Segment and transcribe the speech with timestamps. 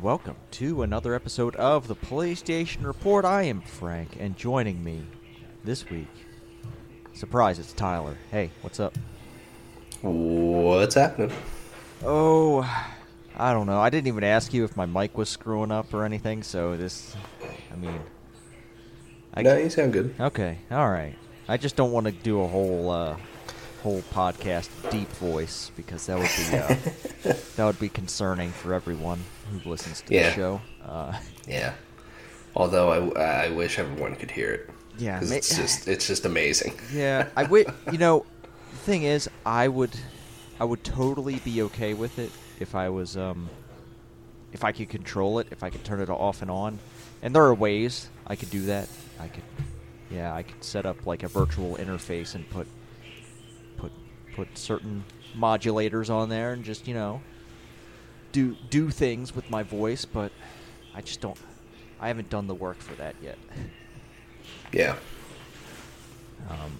[0.00, 3.24] Hey, hello, and welcome to another episode of the PlayStation Report.
[3.24, 5.06] I am Frank, and joining me
[5.64, 6.08] this week,
[7.12, 8.16] surprise, it's Tyler.
[8.30, 8.96] Hey, what's up?
[10.02, 11.32] What's happening?
[12.04, 12.62] Oh,
[13.36, 13.78] I don't know.
[13.78, 17.16] I didn't even ask you if my mic was screwing up or anything, so this,
[17.72, 18.00] I mean,
[19.34, 20.14] I, no, you sound good.
[20.20, 21.16] okay, all right.
[21.48, 23.16] I just don't want to do a whole uh,
[23.82, 26.76] whole podcast deep voice because that would be uh,
[27.56, 30.28] that would be concerning for everyone who listens to Yeah.
[30.30, 30.60] the show.
[30.84, 31.18] Uh,
[31.48, 31.72] Yeah.
[32.56, 34.70] Although I, I wish everyone could hear it.
[34.98, 36.74] Yeah, ma- it's just it's just amazing.
[36.92, 37.72] yeah, I would.
[37.92, 38.26] You know,
[38.72, 39.90] the thing is, I would,
[40.58, 43.48] I would totally be okay with it if I was, um,
[44.52, 46.78] if I could control it, if I could turn it off and on.
[47.22, 48.88] And there are ways I could do that.
[49.18, 49.44] I could,
[50.10, 52.66] yeah, I could set up like a virtual interface and put,
[53.76, 53.92] put,
[54.34, 55.04] put certain
[55.36, 57.20] modulators on there and just you know,
[58.32, 60.04] do do things with my voice.
[60.04, 60.32] But
[60.94, 61.38] I just don't.
[62.00, 63.38] I haven't done the work for that yet.
[64.72, 64.96] Yeah.
[66.48, 66.78] Um,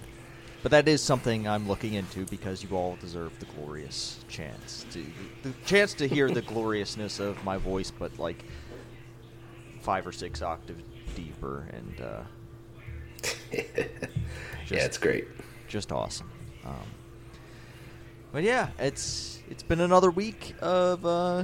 [0.63, 5.05] but that is something I'm looking into because you all deserve the glorious chance to
[5.43, 8.43] the chance to hear the gloriousness of my voice, but like
[9.81, 10.83] five or six octaves
[11.15, 12.21] deeper and uh,
[13.51, 13.65] yeah,
[14.69, 15.27] it's great.
[15.67, 16.29] just awesome.
[16.65, 16.73] Um,
[18.31, 21.43] but yeah, it's it's been another week of uh,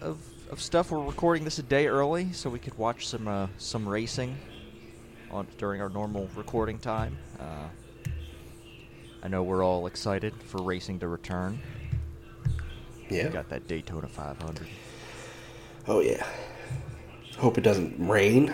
[0.00, 0.18] of
[0.50, 0.90] of stuff.
[0.90, 4.36] We're recording this a day early so we could watch some uh, some racing
[5.30, 7.16] on during our normal recording time.
[7.38, 7.68] Uh,
[9.22, 11.60] I know we're all excited for racing to return.
[13.08, 13.28] Yeah.
[13.28, 14.66] We got that Daytona 500.
[15.86, 16.26] Oh yeah.
[17.38, 18.52] Hope it doesn't rain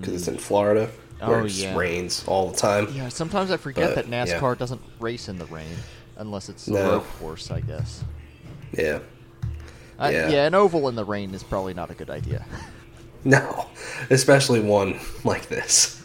[0.00, 1.76] because it's in Florida where Oh, it just yeah.
[1.76, 2.88] rains all the time.
[2.94, 4.38] Yeah, sometimes I forget But, that yeah.
[4.38, 5.66] NASCAR doesn't race in the rain
[6.22, 6.90] unless it's a No.
[6.92, 8.02] road course, I guess.
[8.72, 9.00] Yeah.
[10.00, 10.28] Uh, Yeah.
[10.30, 12.44] yeah, an oval in the rain is probably not a good idea.
[13.24, 13.66] No,
[14.10, 16.02] especially one like this.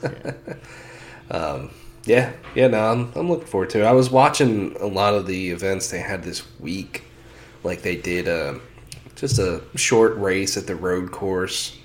[1.32, 1.72] um,
[2.06, 2.68] yeah, yeah.
[2.68, 3.86] No, I'm I'm looking forward to it.
[3.86, 7.06] I was watching a lot of the events they had this week.
[7.64, 8.60] Like they did a
[9.16, 11.76] just a short race at the road course,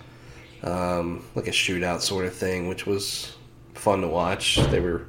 [0.62, 3.34] um, like a shootout sort of thing, which was
[3.72, 4.56] fun to watch.
[4.70, 5.06] They were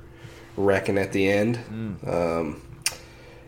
[0.56, 1.60] wrecking at the end.
[2.08, 2.62] Um,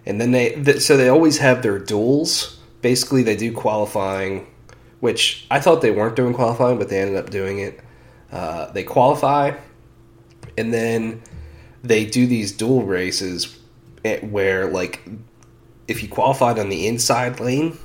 [0.05, 2.59] and then they th- so they always have their duels.
[2.81, 4.47] Basically, they do qualifying,
[4.99, 7.79] which I thought they weren't doing qualifying, but they ended up doing it.
[8.31, 9.57] Uh, they qualify,
[10.57, 11.21] and then
[11.83, 13.57] they do these duel races
[14.03, 15.07] eh, where, like,
[15.87, 17.77] if you qualified on the inside lane,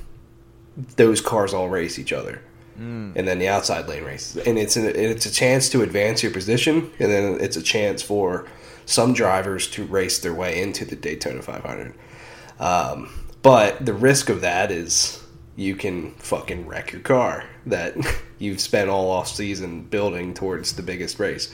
[0.97, 2.41] those cars all race each other,
[2.77, 6.31] and then the outside lane races, and it's a, it's a chance to advance your
[6.31, 8.47] position, and then it's a chance for
[8.85, 11.93] some drivers to race their way into the Daytona 500.
[12.61, 13.09] Um,
[13.41, 15.21] but the risk of that is
[15.55, 17.95] you can fucking wreck your car that
[18.39, 21.53] you've spent all off season building towards the biggest race.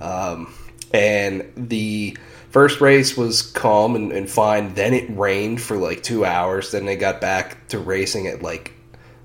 [0.00, 0.52] Um,
[0.92, 2.16] and the
[2.50, 4.74] first race was calm and, and fine.
[4.74, 6.70] Then it rained for like two hours.
[6.72, 8.72] Then they got back to racing at like,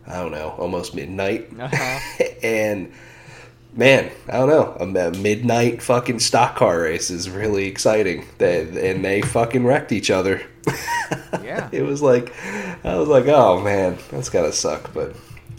[0.06, 1.50] I don't know, almost midnight.
[1.58, 2.24] Uh-huh.
[2.44, 2.92] and
[3.74, 8.26] man, I don't know, a, midnight fucking stock car race is really exciting.
[8.38, 10.42] They, and they fucking wrecked each other.
[11.44, 11.68] Yeah.
[11.74, 12.34] it was like,
[12.86, 15.14] I was like, oh man, that's gotta suck, but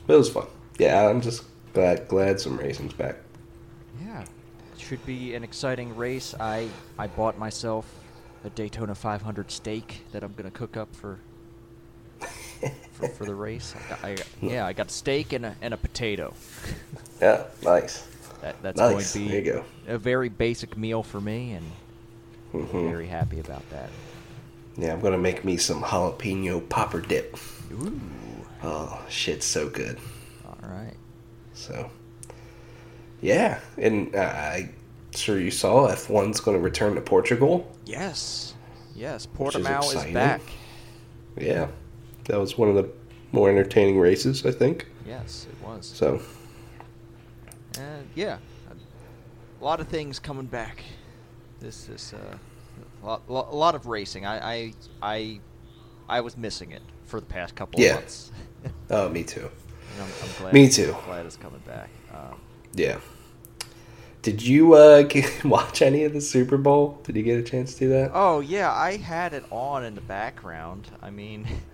[0.08, 0.46] it was fun.
[0.78, 3.16] Yeah, I'm just glad glad some racing's back.
[4.02, 6.34] Yeah, it should be an exciting race.
[6.40, 6.68] I
[6.98, 7.86] I bought myself
[8.44, 11.18] a Daytona 500 steak that I'm gonna cook up for
[12.92, 13.74] for, for the race.
[13.76, 16.34] I got, I got- yeah, I got steak and a and a potato.
[17.20, 18.06] Yeah, nice.
[18.40, 19.14] That that's Nice.
[19.14, 19.64] going to be go.
[19.86, 21.66] a very basic meal for me, and
[22.52, 22.90] I'm Mhm.
[22.90, 23.88] very happy about that.
[24.76, 27.36] Yeah, I'm gonna make me some jalapeno popper dip.
[27.72, 28.00] Ooh,
[28.64, 29.98] Oh, shit's so good.
[30.46, 30.94] all right.
[31.54, 31.90] So,
[33.20, 34.74] yeah, and uh, I'm
[35.14, 37.70] sure you saw F1's going to return to Portugal.
[37.84, 38.54] Yes,
[38.96, 39.26] yes.
[39.36, 40.40] Which is Portimao is, back.
[41.36, 41.68] Yeah,
[42.24, 42.88] that was one of the
[43.32, 44.86] more entertaining races, I think.
[45.06, 45.86] Yes, it was.
[45.86, 46.20] So,
[47.78, 48.38] And yeah,
[49.60, 50.82] a lot of things coming back.
[51.60, 52.36] This is uh,
[53.02, 54.26] a lot, a lot of racing.
[54.26, 55.40] I, I I
[56.08, 57.90] I was missing it for the past couple Yeah.
[57.90, 58.32] of months.
[58.90, 59.50] oh, me too.
[60.00, 60.52] I'm, I'm glad.
[60.54, 60.96] Me too.
[61.06, 61.88] Glad it's coming back.
[62.12, 62.40] Um,
[62.74, 62.98] Yeah.
[64.22, 67.00] Did you uh, get, watch any of the Super Bowl?
[67.04, 68.10] Did you get a chance to do that?
[68.14, 70.88] oh yeah, I had it on in the background.
[71.00, 71.46] I mean,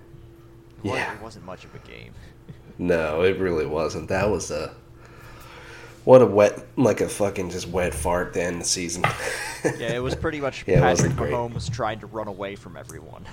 [0.82, 1.14] Yeah.
[1.14, 2.12] it wasn't much of a game.
[2.80, 4.08] No, it really wasn't.
[4.08, 4.72] That was a
[6.04, 9.04] what a wet, like a fucking just wet fart to end the season.
[9.64, 11.10] Yeah, it was pretty much Yeah, Patrick.
[11.14, 13.24] Mahomes trying to run away from everyone.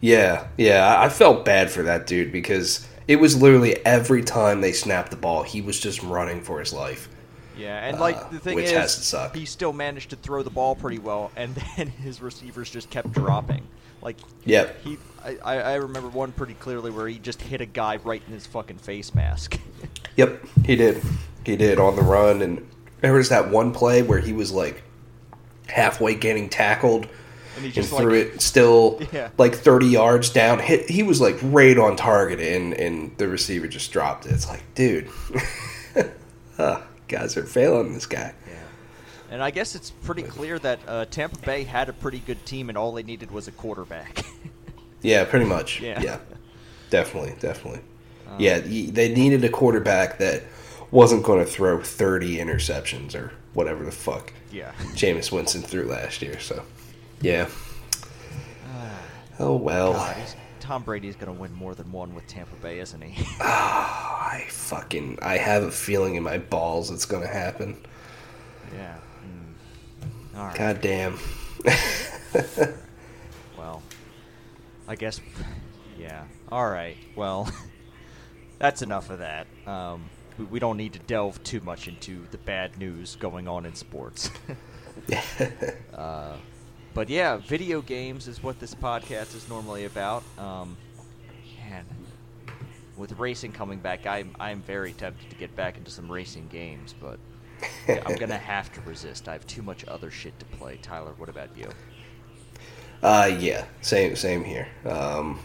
[0.00, 4.70] Yeah, yeah, I felt bad for that dude because It was literally every time they
[4.70, 7.08] snapped the ball, he was just running for his life.
[7.58, 9.34] Yeah, and like Uh, the thing is, has to suck.
[9.34, 13.10] he still managed to throw the ball pretty well, and then his receivers just kept
[13.10, 13.66] dropping.
[14.00, 17.96] Like, yeah, he, I, I remember one pretty clearly where he just hit a guy
[17.96, 19.58] right in his fucking face mask.
[20.16, 21.02] Yep, he did.
[21.46, 22.68] He did on the run, and
[23.00, 24.82] there was that one play where he was like
[25.68, 27.04] halfway getting tackled
[27.56, 29.30] And he and just threw like, it still Yeah.
[29.38, 30.58] like thirty yards down.
[30.58, 30.90] Hit.
[30.90, 34.32] He was like right on target, and and the receiver just dropped it.
[34.32, 35.08] It's like, dude,
[36.58, 38.34] uh, guys are failing this guy.
[38.46, 38.54] Yeah.
[39.30, 42.68] And I guess it's pretty clear that uh, Tampa Bay had a pretty good team,
[42.68, 44.24] and all they needed was a quarterback.
[45.02, 45.80] Yeah, pretty much.
[45.80, 46.00] Yeah.
[46.00, 46.18] Yeah,
[46.90, 47.80] definitely, definitely.
[48.28, 50.44] Um, yeah, they needed a quarterback that
[50.90, 54.72] wasn't going to throw thirty interceptions or whatever the fuck yeah.
[54.94, 56.38] Jameis Winston threw last year.
[56.38, 56.62] So,
[57.20, 57.48] yeah.
[59.38, 59.94] Oh well.
[59.94, 60.16] God,
[60.60, 63.24] Tom Brady's going to win more than one with Tampa Bay, isn't he?
[63.40, 67.76] oh, I fucking I have a feeling in my balls it's going to happen.
[68.74, 68.96] yeah.
[69.24, 70.38] Mm.
[70.38, 70.56] All right.
[70.56, 71.18] God damn.
[74.92, 75.22] I guess,
[75.98, 76.24] yeah.
[76.50, 76.98] All right.
[77.16, 77.50] Well,
[78.58, 79.46] that's enough of that.
[79.66, 80.04] Um,
[80.36, 83.74] we, we don't need to delve too much into the bad news going on in
[83.74, 84.28] sports.
[85.94, 86.36] uh,
[86.92, 90.24] but yeah, video games is what this podcast is normally about.
[90.36, 90.76] Um,
[91.64, 91.86] man,
[92.98, 96.94] with racing coming back, I'm I'm very tempted to get back into some racing games,
[97.00, 97.18] but
[97.88, 99.26] I'm gonna have to resist.
[99.26, 100.78] I have too much other shit to play.
[100.82, 101.70] Tyler, what about you?
[103.02, 104.68] Uh, yeah, same, same here.
[104.86, 105.40] Um,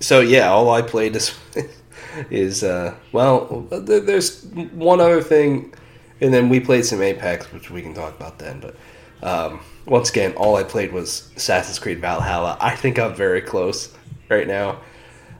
[0.00, 1.34] so yeah, all I played is
[2.30, 5.74] is uh, well, there's one other thing,
[6.20, 8.60] and then we played some Apex, which we can talk about then.
[8.60, 8.76] But
[9.22, 12.56] um, once again, all I played was Assassin's Creed Valhalla.
[12.60, 13.92] I think I'm very close
[14.28, 14.80] right now.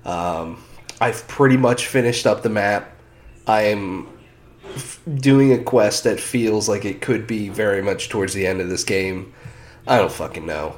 [0.04, 0.62] Um,
[1.00, 2.92] I've pretty much finished up the map.
[3.46, 4.08] I am
[4.74, 8.60] f- doing a quest that feels like it could be very much towards the end
[8.60, 9.32] of this game.
[9.86, 10.76] I don't fucking know.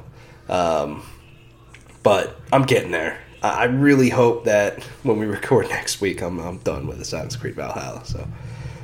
[0.49, 1.03] Um,
[2.03, 3.19] but I'm getting there.
[3.41, 7.35] I I really hope that when we record next week, I'm, I'm done with Assassin's
[7.35, 8.05] Creed Valhalla.
[8.05, 8.27] So,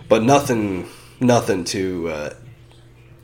[0.07, 0.87] but nothing,
[1.19, 2.33] nothing too uh,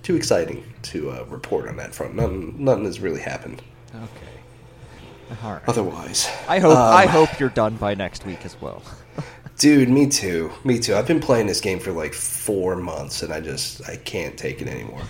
[0.04, 2.16] too exciting to uh, report on that front.
[2.16, 3.62] Nothing, nothing has really happened.
[3.94, 5.38] Okay.
[5.44, 5.62] All right.
[5.68, 8.84] Otherwise, I hope Um, I hope you're done by next week as well.
[9.58, 10.52] Dude, me too.
[10.66, 10.96] Me too.
[10.96, 14.62] I've been playing this game for like four months, and I just I can't take
[14.62, 15.02] it anymore.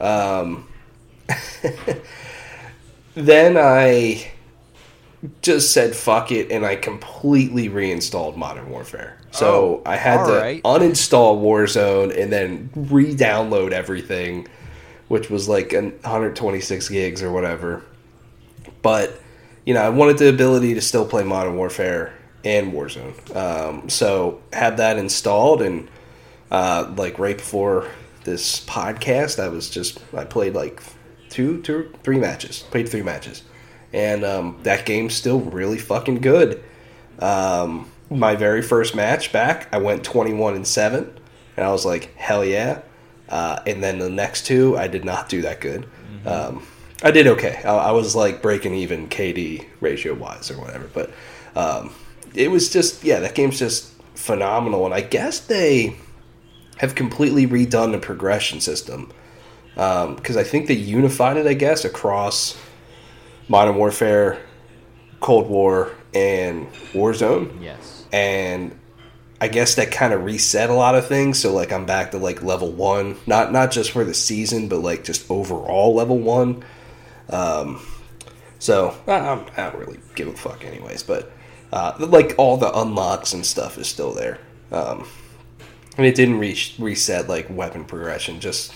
[0.00, 0.68] Um,
[3.14, 4.30] then I
[5.42, 9.18] just said fuck it, and I completely reinstalled Modern Warfare.
[9.30, 10.62] So Oh, I had to alright.
[10.62, 14.46] uninstall Warzone and then re-download everything,
[15.08, 17.82] which was like 126 gigs or whatever.
[18.82, 19.18] But
[19.64, 22.12] you know, I wanted the ability to still play Modern Warfare
[22.44, 23.34] and Warzone.
[23.34, 25.88] Um, so had that installed, and
[26.50, 27.88] uh, like right before
[28.24, 30.82] this podcast, I was just I played like
[31.34, 32.62] two, two, three matches.
[32.70, 33.42] Played three matches,
[33.92, 36.62] and um, that game's still really fucking good.
[37.18, 41.12] Um, my very first match back, I went twenty-one and seven,
[41.56, 42.82] and I was like, hell yeah.
[43.28, 45.88] Uh, and then the next two, I did not do that good.
[46.24, 46.64] Um,
[47.02, 47.60] I did okay.
[47.64, 51.10] I, I was like breaking even KD ratio wise or whatever, but
[51.56, 51.92] um,
[52.34, 54.84] it was just yeah, that game's just phenomenal.
[54.84, 55.96] And I guess they
[56.76, 59.10] have completely redone the progression system
[59.74, 61.46] because I think they unified it.
[61.46, 62.56] I guess across
[63.48, 64.40] Modern Warfare,
[65.20, 68.06] Cold War, and Warzone yes.
[68.12, 68.78] and
[69.40, 71.40] I guess that kind of reset a lot of things.
[71.40, 74.78] So like I'm back to like level one, not not just for the season, but
[74.80, 76.64] like just overall level one.
[77.28, 77.84] Um,
[78.58, 81.02] so I, I'm- I don't really give a fuck, anyways.
[81.02, 81.32] But
[81.72, 84.38] uh, like all the unlocks and stuff is still there,
[84.70, 85.06] um,
[85.98, 88.40] and it didn't reach reset like weapon progression.
[88.40, 88.72] Just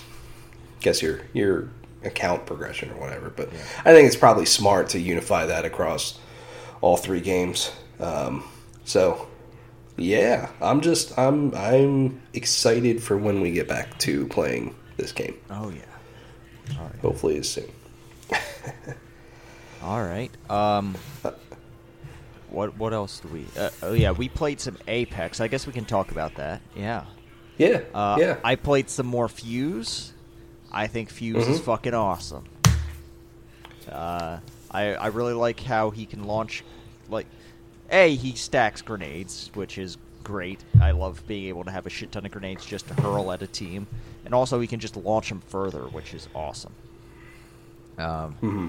[0.79, 1.69] guess your your
[2.03, 3.29] account progression or whatever.
[3.29, 3.49] But
[3.85, 6.17] I think it's probably smart to unify that across
[6.81, 7.71] all three games.
[7.99, 8.43] Um,
[8.85, 9.27] so
[9.97, 15.35] yeah, I'm just I'm I'm excited for when we get back to playing this game.
[15.49, 16.77] Oh yeah.
[16.79, 16.99] All right.
[17.01, 17.69] Hopefully, it's soon.
[19.83, 20.31] All right.
[20.49, 20.95] Um.
[22.49, 23.45] What what else do we?
[23.57, 25.39] Uh, oh yeah, we played some Apex.
[25.39, 26.61] I guess we can talk about that.
[26.75, 27.05] Yeah.
[27.57, 28.37] Yeah, Uh, yeah.
[28.43, 30.13] I played some more Fuse.
[30.71, 31.63] I think Fuse is Mhm.
[31.63, 32.45] fucking awesome.
[33.91, 34.39] Uh,
[34.71, 36.63] I I really like how he can launch,
[37.09, 37.25] like,
[37.89, 40.63] a he stacks grenades, which is great.
[40.79, 43.41] I love being able to have a shit ton of grenades just to hurl at
[43.41, 43.87] a team,
[44.25, 46.73] and also he can just launch them further, which is awesome.
[47.97, 48.67] Um, hmm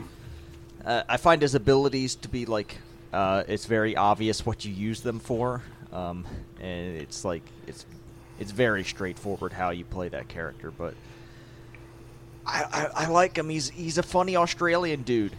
[0.84, 2.78] uh, I find his abilities to be like
[3.12, 6.24] Uh, it's very obvious what you use them for, um,
[6.60, 7.84] and it's like it's
[8.38, 10.70] it's very straightforward how you play that character.
[10.70, 10.94] But
[12.46, 13.48] I, I, like him.
[13.48, 15.36] He's he's a funny Australian dude.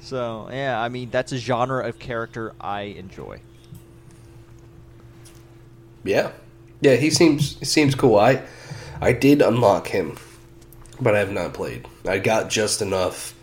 [0.00, 3.40] So yeah, I mean that's a genre of character I enjoy.
[6.04, 6.32] Yeah,
[6.80, 8.18] yeah, he seems seems cool.
[8.18, 8.42] I
[9.00, 10.16] I did unlock him,
[11.00, 11.86] but I have not played.
[12.08, 13.34] I got just enough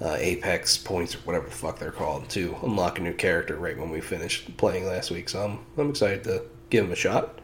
[0.00, 3.78] uh, Apex points or whatever the fuck they're called to unlock a new character right
[3.78, 5.28] when we finished playing last week.
[5.28, 7.40] So I'm I'm excited to give him a shot.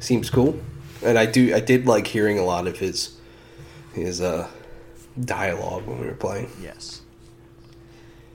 [0.00, 0.60] Seems cool,
[1.02, 3.15] and I do I did like hearing a lot of his
[4.02, 4.48] his uh,
[5.24, 6.50] dialogue when we were playing.
[6.62, 7.02] Yes.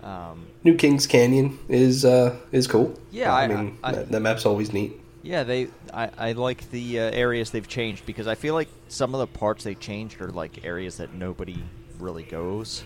[0.03, 3.00] Um, New Kings Canyon is uh, is cool.
[3.12, 4.94] Yeah, I, I- mean I- that, that map's always neat.
[5.24, 5.68] Yeah, they.
[5.94, 9.27] I, I like the uh, areas they've changed because I feel like some of the
[9.27, 11.63] parts they changed are like areas that nobody
[12.00, 12.84] really goes,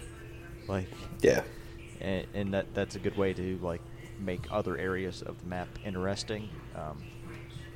[0.67, 0.89] like,
[1.22, 1.44] Yeah,
[2.01, 3.79] and, and that that's a good way to like
[4.20, 6.50] make other areas of the map interesting.
[6.75, 7.01] Um,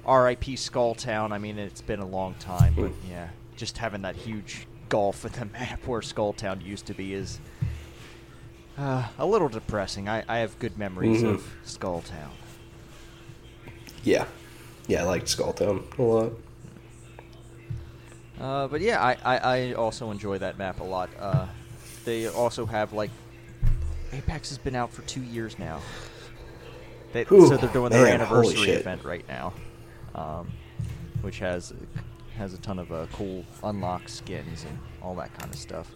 [0.06, 0.58] R.I.P.
[0.58, 1.32] Skull Town.
[1.32, 3.12] I mean, it's been a long time, but Hmm.
[3.12, 7.14] yeah, just having that huge gulf in the map where Skull Town used to be
[7.14, 7.40] is
[8.78, 10.10] uh, a little depressing.
[10.10, 11.36] I, I have good memories Mhm.
[11.36, 12.32] of Skull Town.
[14.04, 14.26] yeah,
[14.88, 15.02] yeah.
[15.02, 16.34] I liked Skulltown a lot.
[18.40, 21.10] Uh, but yeah, I, I, I also enjoy that map a lot.
[21.20, 21.48] Uh,
[22.06, 23.12] they also have like
[24.14, 25.82] Apex has been out for two years now.
[27.12, 29.54] They, Whew, so they're doing their man, holy anniversary event right now,
[30.16, 30.52] um,
[31.22, 31.74] which has
[32.40, 35.92] has a ton of uh, cool unlock skins and all that kind of stuff.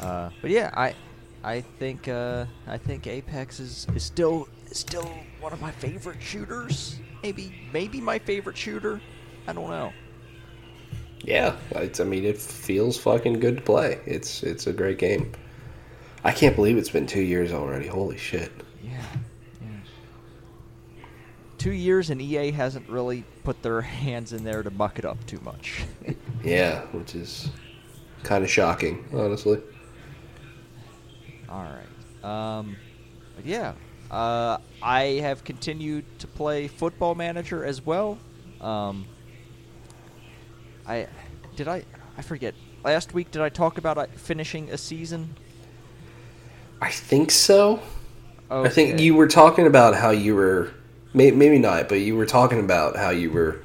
[0.00, 0.94] Uh, but yeah, I
[1.42, 5.10] I think uh, I think Apex is, is still is still
[5.40, 7.00] one of my favorite shooters.
[7.22, 9.00] Maybe maybe my favorite shooter.
[9.48, 9.92] I don't know.
[11.24, 14.00] Yeah, it's, I mean, it feels fucking good to play.
[14.06, 15.32] It's it's a great game.
[16.24, 17.86] I can't believe it's been two years already.
[17.86, 18.52] Holy shit!
[18.82, 19.02] Yeah.
[21.62, 25.24] Two years and EA hasn't really put their hands in there to muck it up
[25.26, 25.84] too much.
[26.44, 27.50] Yeah, which is
[28.24, 29.60] kind of shocking, honestly.
[31.48, 32.24] All right.
[32.24, 32.74] Um,
[33.36, 33.74] but yeah,
[34.10, 38.18] uh, I have continued to play Football Manager as well.
[38.60, 39.06] Um,
[40.84, 41.06] I
[41.54, 41.84] did I
[42.18, 43.30] I forget last week.
[43.30, 45.36] Did I talk about uh, finishing a season?
[46.80, 47.80] I think so.
[48.50, 50.72] I think you were talking about how you were,
[51.14, 53.62] maybe not, but you were talking about how you were,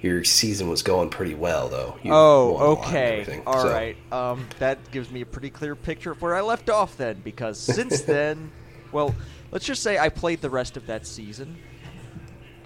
[0.00, 1.98] your season was going pretty well, though.
[2.02, 3.42] You Oh, okay.
[3.46, 3.96] All so- right.
[4.12, 7.58] Um, that gives me a pretty clear picture of where I left off then, because
[7.58, 8.50] since then,
[8.92, 9.14] well,
[9.50, 11.56] let's just say I played the rest of that season,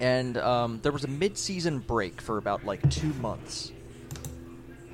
[0.00, 3.72] and um, there was a mid-season break for about like two months,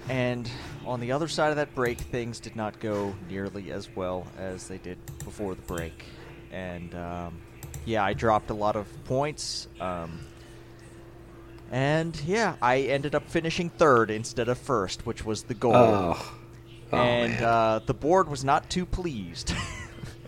[0.09, 0.51] and
[0.87, 4.69] on the other side of that break, things did not go nearly as well as
[4.69, 6.05] they did before the break,
[6.51, 7.39] and um,
[7.89, 9.67] yeah, I dropped a lot of points.
[9.81, 10.21] Um,
[11.71, 15.75] and yeah, I ended up finishing third instead of first, which was the goal.
[15.75, 16.33] Oh,
[16.93, 17.43] oh and.
[17.43, 19.55] Uh, the board was not too pleased.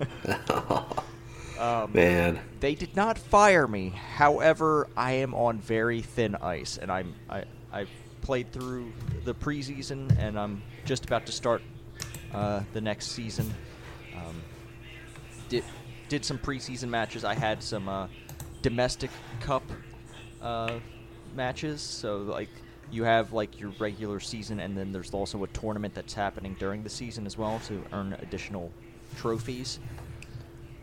[1.59, 2.41] um, man.
[2.61, 3.91] they did not fire me.
[3.91, 7.87] However, I am on very thin ice, and I'm I I
[8.23, 8.93] played through
[9.25, 11.63] the preseason, and I'm just about to start
[12.33, 13.53] uh, the next season.
[14.17, 14.43] Um,
[15.51, 15.65] did
[16.11, 17.25] did some preseason matches.
[17.25, 18.09] I had some uh,
[18.61, 19.63] domestic cup
[20.43, 20.81] uh,
[21.35, 21.81] matches.
[21.81, 22.51] So like
[22.91, 26.83] you have like your regular season, and then there's also a tournament that's happening during
[26.83, 28.71] the season as well to earn additional
[29.17, 29.79] trophies.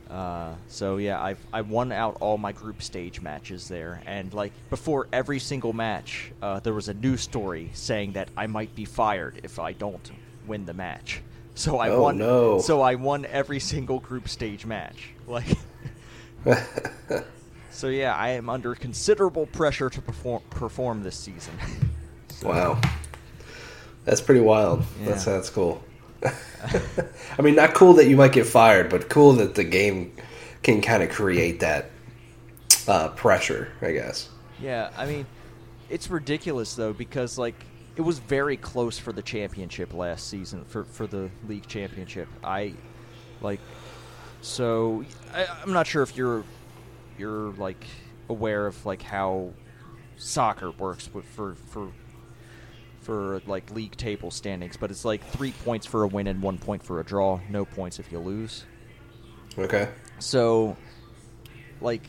[0.10, 4.53] Uh, so yeah, I I won out all my group stage matches there, and like
[4.69, 8.86] before every single match, uh, there was a news story saying that I might be
[8.86, 10.10] fired if I don't
[10.48, 11.22] win the match.
[11.58, 12.18] So I Oh, won.
[12.20, 12.60] no.
[12.60, 15.10] So I won every single group stage match.
[15.28, 15.58] Like,
[17.72, 21.54] so yeah, I am under considerable pressure to perform perform this season.
[22.30, 22.82] So- wow.
[24.06, 24.84] That's pretty wild.
[25.04, 25.84] That's that's cool.
[26.24, 30.14] I mean, not cool that you might get fired, but cool that the game
[30.64, 31.90] can kind of create that
[32.88, 33.70] uh, pressure.
[33.82, 34.30] I guess.
[34.62, 35.26] Yeah, I mean,
[35.90, 37.56] it's ridiculous though because like
[37.98, 42.30] it was very close for the championship last season for for the league championship.
[42.44, 42.74] I
[43.42, 43.60] like
[44.42, 46.44] so I, I'm not sure if you're
[47.18, 47.84] you're like
[48.30, 49.51] aware of like how
[50.16, 51.92] soccer works with, for for
[53.01, 56.58] for like league table standings, but it's like three points for a win and one
[56.58, 58.66] point for a draw, no points if you lose.
[59.58, 59.89] Okay.
[60.20, 60.75] So,
[61.80, 62.04] like,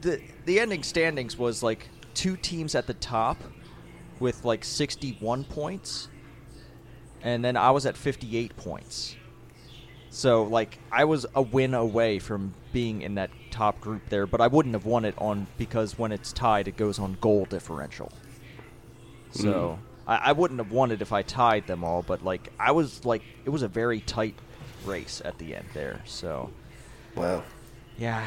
[0.00, 3.36] the the ending standings was like two teams at the top
[4.20, 6.08] with like 61 points,
[7.22, 9.16] and then I was at 58 points.
[10.10, 14.40] So like I was a win away from being in that top group there, but
[14.40, 18.10] I wouldn't have won it on because when it's tied, it goes on goal differential.
[19.32, 20.10] So mm-hmm.
[20.10, 23.04] I, I wouldn't have won it if I tied them all, but like I was
[23.04, 24.34] like it was a very tight
[24.86, 26.00] race at the end there.
[26.06, 26.50] So
[27.14, 27.42] Wow.
[27.98, 28.26] yeah,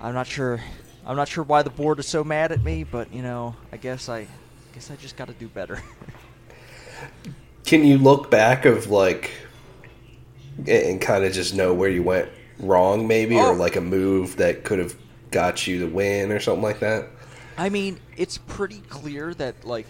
[0.00, 0.60] I'm not sure.
[1.06, 3.76] I'm not sure why the board is so mad at me, but you know, I
[3.76, 4.26] guess I
[4.74, 5.80] guess I just got to do better.
[7.64, 9.30] Can you look back of like
[10.66, 12.28] and kind of just know where you went
[12.58, 13.50] wrong, maybe, Oh.
[13.52, 14.96] or like a move that could have
[15.30, 17.08] got you the win or something like that?
[17.56, 19.86] I mean, it's pretty clear that like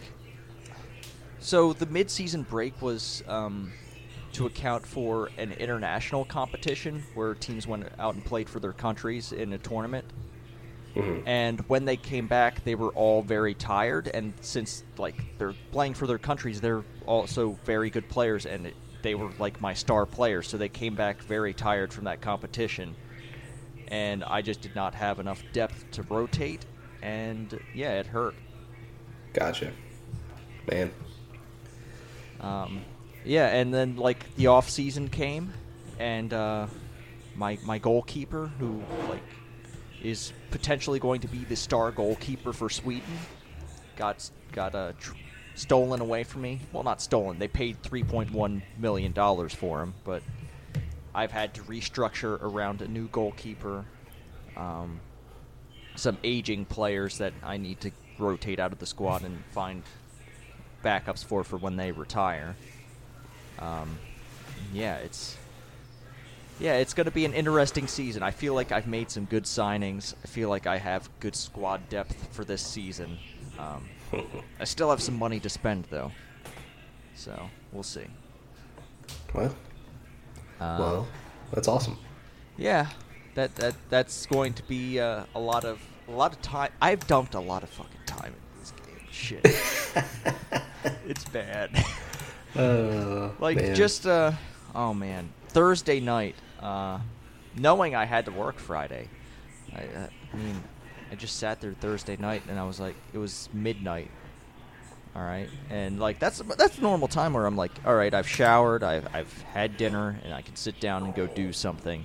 [1.41, 3.73] so the mid-season break was um,
[4.33, 9.33] to account for an international competition where teams went out and played for their countries
[9.33, 10.05] in a tournament.
[10.95, 11.23] Mhm.
[11.27, 14.09] And when they came back, they were all very tired.
[14.13, 18.77] And since like they're playing for their countries, they're also very good players, and it,
[19.03, 20.49] they were like my star players.
[20.49, 22.95] So they came back very tired from that competition,
[23.89, 26.65] and I just did not have enough depth to rotate.
[27.03, 28.35] And yeah, it hurt.
[29.33, 29.73] Gotcha.
[30.71, 30.93] Man.
[32.41, 32.83] Um,
[33.25, 35.53] yeah, and then like the off season came,
[35.99, 36.67] and uh,
[37.35, 39.23] my my goalkeeper, who like
[40.05, 43.19] is potentially going to be the star goalkeeper for Sweden,
[43.97, 45.15] got got uh, tr-
[45.55, 46.61] stolen away from me.
[46.73, 47.39] Well, not stolen.
[47.39, 50.23] They paid three point one million dollars for him, but
[51.15, 53.85] I've had to restructure around a new goalkeeper,
[54.57, 55.01] um,
[55.97, 59.83] some aging players that I need to rotate out of the squad and find
[60.85, 62.57] backups for for when they retire.
[63.59, 63.99] Um,
[64.73, 65.39] yeah, it's
[66.61, 68.23] yeah, it's going to be an interesting season.
[68.23, 70.15] I feel like I've made some good signings.
[70.23, 73.19] I feel like I have good squad depth for this season.
[73.59, 73.89] Um,
[74.61, 76.13] I still have some money to spend though,
[77.15, 78.07] so we'll see.
[79.35, 79.55] Well,
[80.61, 81.09] Um, well,
[81.53, 81.99] that's awesome.
[82.57, 82.87] yeah,
[83.35, 86.71] that that that's going to be uh, a lot of a lot of time.
[86.81, 89.07] I've dumped a lot of fucking time in this game.
[89.11, 89.45] Shit,
[91.07, 91.85] it's bad.
[92.57, 93.75] Uh, like man.
[93.75, 94.31] just uh
[94.75, 96.99] oh man thursday night uh
[97.57, 99.09] knowing i had to work friday
[99.73, 100.63] I, uh, I mean
[101.11, 104.11] i just sat there thursday night and i was like it was midnight
[105.15, 108.29] all right and like that's that's the normal time where i'm like all right i've
[108.29, 112.05] showered i've, I've had dinner and i can sit down and go do something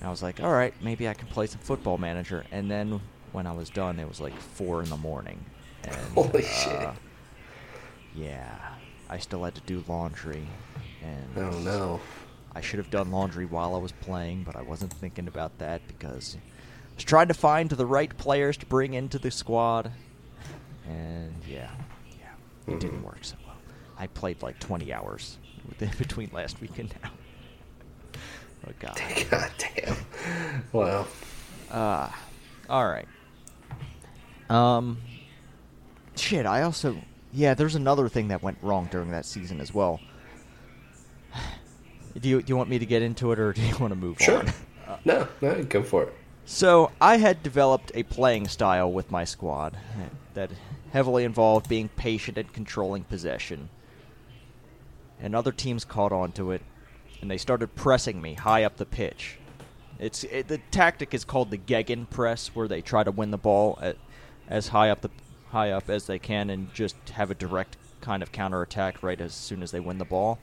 [0.00, 3.00] and i was like all right maybe i can play some football manager and then
[3.30, 5.44] when i was done it was like four in the morning
[5.84, 6.88] and Holy uh, shit.
[8.16, 8.58] yeah
[9.08, 10.48] i still had to do laundry
[11.04, 12.00] and Oh no.
[12.54, 15.80] I should have done laundry while I was playing, but I wasn't thinking about that
[15.88, 19.90] because I was trying to find the right players to bring into the squad.
[20.86, 21.70] And yeah,
[22.18, 22.26] yeah,
[22.68, 23.04] it didn't Mhm.
[23.04, 23.56] work so well.
[23.98, 25.38] I played like 20 hours
[25.78, 27.10] between last week and now.
[28.64, 29.00] Oh god.
[29.30, 29.96] God damn.
[30.70, 31.06] Wow.
[31.68, 32.08] Uh,
[32.68, 33.08] all right.
[34.48, 34.98] Um,
[36.14, 36.46] shit.
[36.46, 36.96] I also
[37.32, 37.54] yeah.
[37.54, 39.98] There's another thing that went wrong during that season as well.
[42.20, 43.98] Do you do you want me to get into it or do you want to
[43.98, 44.38] move Sure.
[44.40, 44.48] on?
[44.88, 46.14] Uh, No, no, go for it.
[46.44, 49.76] so I had developed a playing style with my squad
[50.34, 50.50] that
[50.92, 53.68] heavily involved being patient and controlling possession.
[55.20, 56.62] And other teams caught on to it,
[57.20, 59.38] and they started pressing me high up the pitch.
[59.98, 63.38] It's it, the tactic is called the Gegen press, where they try to win the
[63.38, 63.96] ball at,
[64.48, 65.10] as high up the
[65.50, 69.32] high up as they can, and just have a direct kind of counterattack right as
[69.32, 70.38] soon as they win the ball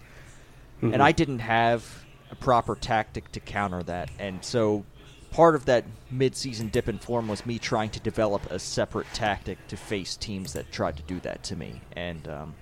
[0.82, 0.94] Mhm.
[0.94, 4.10] and I didn't have a proper tactic to counter that.
[4.20, 4.86] And so
[5.32, 9.68] part of that mid-season dip in form was me trying to develop a separate tactic
[9.68, 12.56] to face teams that tried to do that to me, and um,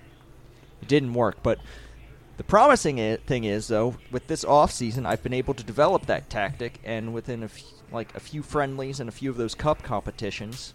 [0.82, 1.42] it didn't work.
[1.42, 1.58] But
[2.36, 6.28] the promising thing is, though, with this off season, I've been able to develop that
[6.30, 9.82] tactic, and within a f- like a few friendlies and a few of those cup
[9.82, 10.74] competitions.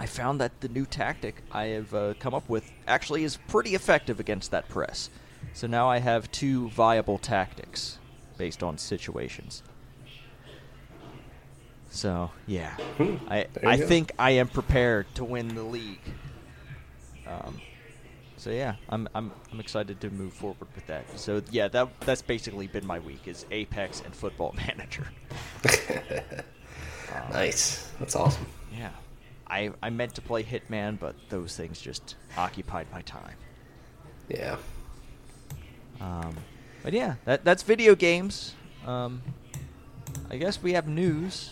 [0.00, 3.74] I found that the new tactic I have uh, come up with actually is pretty
[3.74, 5.10] effective against that press.
[5.52, 7.98] So now I have two viable tactics
[8.36, 9.62] based on situations.
[11.90, 13.86] So yeah, Hmm, I I go.
[13.86, 16.00] think I am prepared to win the league.
[17.26, 17.60] Um,
[18.36, 21.18] so yeah, I'm I'm I'm excited to move forward with that.
[21.18, 25.06] So yeah, that that's basically been my week is Apex and Football Manager.
[27.10, 27.90] Um, nice.
[27.98, 28.44] That's awesome.
[28.70, 28.90] Yeah.
[29.46, 33.34] I, I meant to play Hitman, but those things just occupied my time.
[34.28, 34.58] Yeah.
[36.00, 36.36] Um,
[36.82, 38.54] but yeah, that that's video games.
[38.86, 39.22] Um,
[40.30, 41.50] I guess we have news.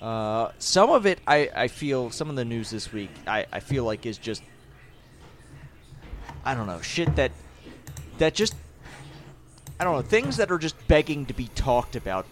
[0.00, 3.60] Uh, some of it, I, I feel, some of the news this week, I, I
[3.60, 4.42] feel like is just,
[6.44, 7.32] I don't know, shit that,
[8.18, 8.54] that just
[9.78, 12.26] I don't know things that are just begging to be talked about,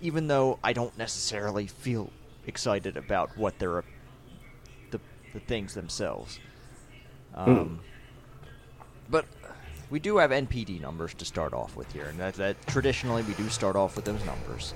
[0.00, 2.10] even though I don't necessarily feel
[2.46, 3.84] excited about what they're
[4.90, 5.00] the
[5.32, 6.38] the things themselves.
[7.34, 7.80] Um,
[9.10, 9.26] But
[9.90, 13.34] we do have NPD numbers to start off with here, and that, that traditionally we
[13.34, 14.74] do start off with those numbers.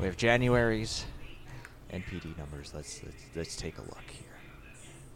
[0.00, 1.04] We have January's
[1.92, 2.72] NPD numbers.
[2.74, 4.22] Let's let's, let's take a look here.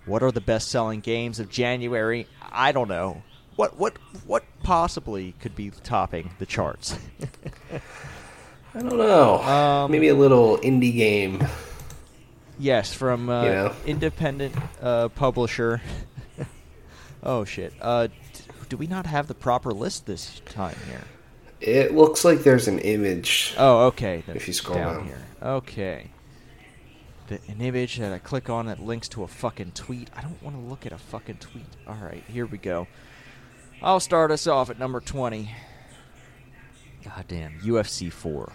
[0.06, 2.26] What are the best-selling games of January?
[2.50, 3.22] I don't know.
[3.56, 6.96] What what what possibly could be topping the charts?
[8.74, 9.42] I don't know.
[9.42, 11.44] Um, Maybe a little indie game.
[12.58, 13.72] yes, from uh, You know.
[13.86, 15.82] independent uh, publisher.
[17.24, 17.72] oh shit.
[17.80, 18.08] Uh,
[18.70, 21.02] do we not have the proper list this time here?
[21.60, 23.54] It looks like there's an image.
[23.58, 24.22] Oh, okay.
[24.28, 25.06] If you scroll down.
[25.06, 25.18] here.
[25.42, 26.10] Okay.
[27.26, 30.08] The, an image that I click on that links to a fucking tweet.
[30.16, 31.66] I don't want to look at a fucking tweet.
[31.86, 32.86] All right, here we go.
[33.82, 35.50] I'll start us off at number 20.
[37.04, 38.52] Goddamn, UFC 4.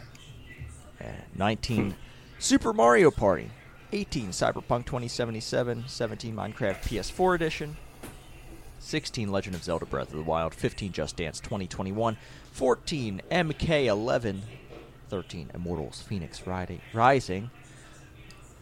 [1.01, 1.95] Uh, 19,
[2.39, 3.51] Super Mario Party.
[3.91, 5.84] 18, Cyberpunk 2077.
[5.88, 7.78] 17, Minecraft PS4 Edition.
[8.86, 12.17] 16 Legend of Zelda Breath of the Wild, 15 Just Dance 2021,
[12.52, 14.39] 14 MK11,
[15.10, 17.50] 13 Immortals Phoenix Riding, Rising,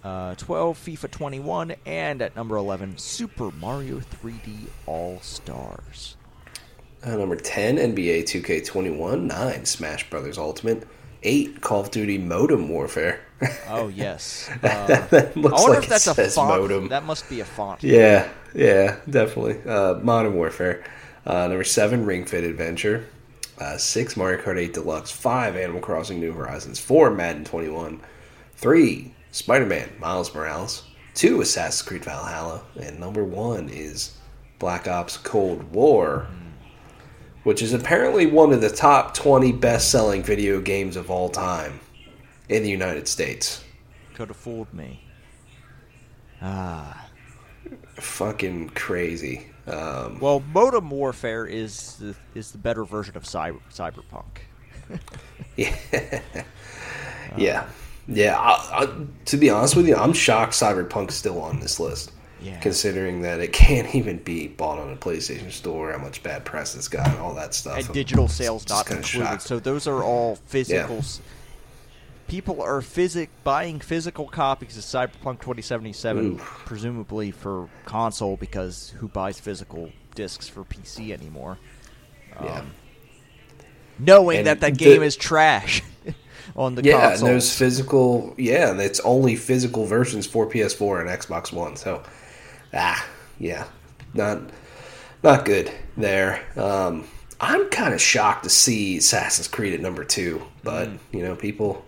[0.01, 6.15] uh, 12 FIFA 21, and at number 11 Super Mario 3D All Stars.
[7.03, 9.23] Uh, number 10, NBA 2K21.
[9.23, 10.87] 9, Smash Brothers Ultimate.
[11.23, 13.21] 8, Call of Duty Modem Warfare.
[13.67, 16.61] Oh yes, uh, that looks I wonder like if that's it a font.
[16.61, 16.87] modem.
[16.89, 17.83] That must be a font.
[17.83, 19.59] Yeah, yeah, definitely.
[19.69, 20.83] Uh, Modern Warfare.
[21.25, 23.05] Uh, number 7, Ring Fit Adventure.
[23.57, 25.11] Uh, 6, Mario Kart 8 Deluxe.
[25.11, 26.79] 5, Animal Crossing New Horizons.
[26.79, 28.01] 4, Madden 21.
[28.55, 30.83] 3, Spider Man Miles Morales.
[31.15, 32.63] 2, Assassin's Creed Valhalla.
[32.81, 34.17] And number 1 is
[34.59, 36.27] Black Ops Cold War.
[37.43, 41.79] Which is apparently one of the top 20 best selling video games of all time
[42.49, 43.63] in the United States.
[44.13, 45.03] Could fooled me.
[46.41, 47.07] Ah.
[47.95, 49.47] Fucking crazy.
[49.67, 54.25] Um, Well, Modem Warfare is the, is the better version of cyber, Cyberpunk.
[55.55, 55.75] Yeah,
[57.37, 57.67] yeah,
[58.07, 58.39] yeah.
[58.39, 62.11] I, I, to be honest with you, I'm shocked Cyberpunk's still on this list.
[62.43, 62.59] Yeah.
[62.59, 66.75] Considering that it can't even be bought on a PlayStation Store, how much bad press
[66.75, 67.77] it's got, all that stuff.
[67.77, 69.05] and I'm digital sales not included.
[69.07, 69.41] shocked.
[69.43, 70.97] So those are all physical.
[70.97, 71.21] s
[72.27, 76.39] People are physic buying physical copies of Cyberpunk 2077, Oof.
[76.65, 81.57] presumably for console, because who buys physical discs for PC anymore?
[82.41, 82.71] yeah, Um,
[83.99, 85.83] knowing And that that the- game is trash
[86.55, 87.27] on the yeah, and console.
[87.29, 88.33] there's physical.
[88.37, 91.75] Yeah, and it's only physical versions for PS4 and Xbox One.
[91.75, 92.03] So,
[92.73, 93.05] ah,
[93.39, 93.65] yeah,
[94.13, 94.41] not
[95.23, 96.41] not good there.
[96.57, 97.05] Um,
[97.39, 100.97] I'm kind of shocked to see Assassin's Creed at number two, but Mm.
[101.11, 101.83] you know, people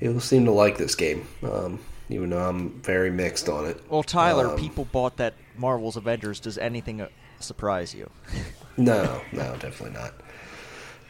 [0.00, 3.80] people seem to like this game, um, even though I'm very mixed on it.
[3.88, 6.40] well, Tyler, Um, people bought that Marvel's Avengers.
[6.40, 7.08] Does anything uh,
[7.40, 8.10] surprise you?
[8.78, 10.14] No, no, definitely not.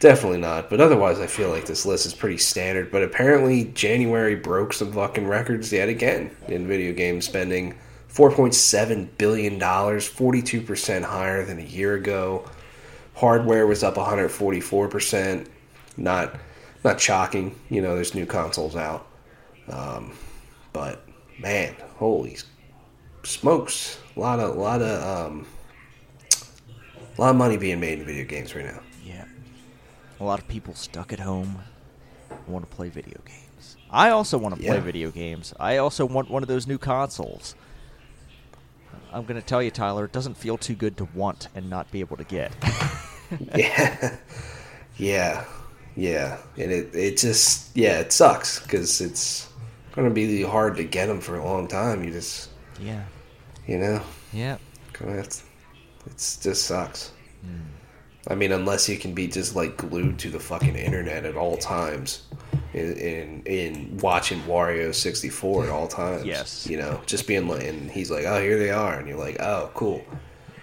[0.01, 0.69] Definitely not.
[0.69, 2.91] But otherwise, I feel like this list is pretty standard.
[2.91, 7.75] But apparently, January broke some fucking records yet again in video game spending.
[8.13, 12.45] $4.7 billion, 42% higher than a year ago.
[13.15, 15.47] Hardware was up 144%.
[15.97, 16.35] Not
[16.83, 17.55] not shocking.
[17.69, 19.07] You know, there's new consoles out.
[19.69, 20.11] Um,
[20.73, 21.05] but,
[21.39, 22.37] man, holy
[23.23, 23.99] smokes.
[24.15, 25.47] A lot of, lot of, um,
[27.17, 28.81] a lot of money being made in video games right now.
[29.05, 29.25] Yeah.
[30.19, 31.59] A lot of people stuck at home
[32.47, 33.77] want to play video games.
[33.89, 35.53] I also want to play video games.
[35.59, 37.55] I also want one of those new consoles.
[39.11, 41.91] I'm going to tell you, Tyler, it doesn't feel too good to want and not
[41.91, 42.51] be able to get.
[43.55, 44.15] Yeah,
[44.97, 45.45] yeah,
[45.95, 49.49] yeah, and it it just yeah it sucks because it's
[49.93, 52.03] gonna be hard to get them for a long time.
[52.03, 53.03] You just yeah.
[53.65, 54.01] you know
[54.31, 54.57] Yeah.
[54.91, 55.23] gonna
[56.05, 57.11] it's just sucks.
[57.41, 57.72] Hmm.
[58.27, 61.57] I mean, unless you can be just like glued to the fucking internet at all
[61.57, 62.21] times,
[62.73, 66.23] in in, in watching Wario sixty four at all times.
[66.25, 66.65] Yes.
[66.67, 69.39] you know, just being like, and he's like, oh, here they are, and you're like,
[69.41, 70.05] oh, cool.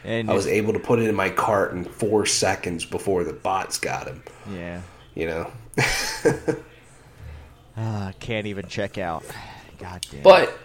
[0.05, 3.35] And I was able to put it in my cart in four seconds before the
[3.35, 4.23] bots got him.
[4.51, 4.81] yeah.
[5.15, 5.53] You know,
[7.77, 9.25] Ah, can't even check out.
[9.79, 10.23] God damn.
[10.23, 10.59] but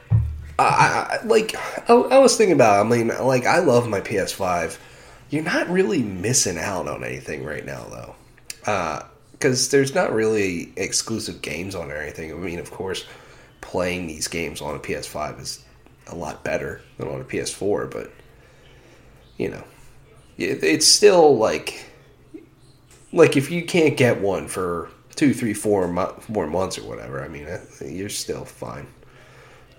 [0.59, 1.55] I, I like
[1.89, 2.85] I, I was thinking about.
[2.85, 4.77] I mean, like I love my PS5.
[5.35, 7.85] You're not really missing out on anything right now,
[8.63, 12.31] though, because there's not really exclusive games on or anything.
[12.31, 13.05] I mean, of course,
[13.59, 15.65] playing these games on a PS5 is
[16.07, 18.11] a lot better than on a PS4, but
[19.37, 19.63] you know,
[20.37, 21.85] it, it's still like
[23.11, 27.23] like if you can't get one for two, three, four mo- more months or whatever,
[27.23, 28.87] I mean, uh, you're still fine.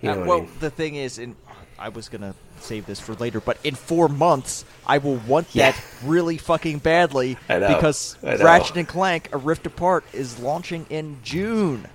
[0.00, 0.50] You Uh, know what well, I mean?
[0.58, 1.36] the thing is, in
[1.78, 2.34] I was gonna
[2.66, 5.70] save this for later, but in four months, I will want Yeah.
[5.72, 11.88] that really fucking badly because Ratchet and Clank: A Rift Apart is launching in June.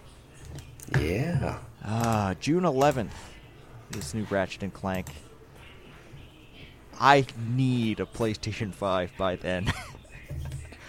[1.00, 1.58] Yeah.
[1.86, 3.12] Ah, June 11th.
[3.92, 5.08] This new Ratchet and Clank.
[7.00, 9.72] I need a PlayStation 5 by then.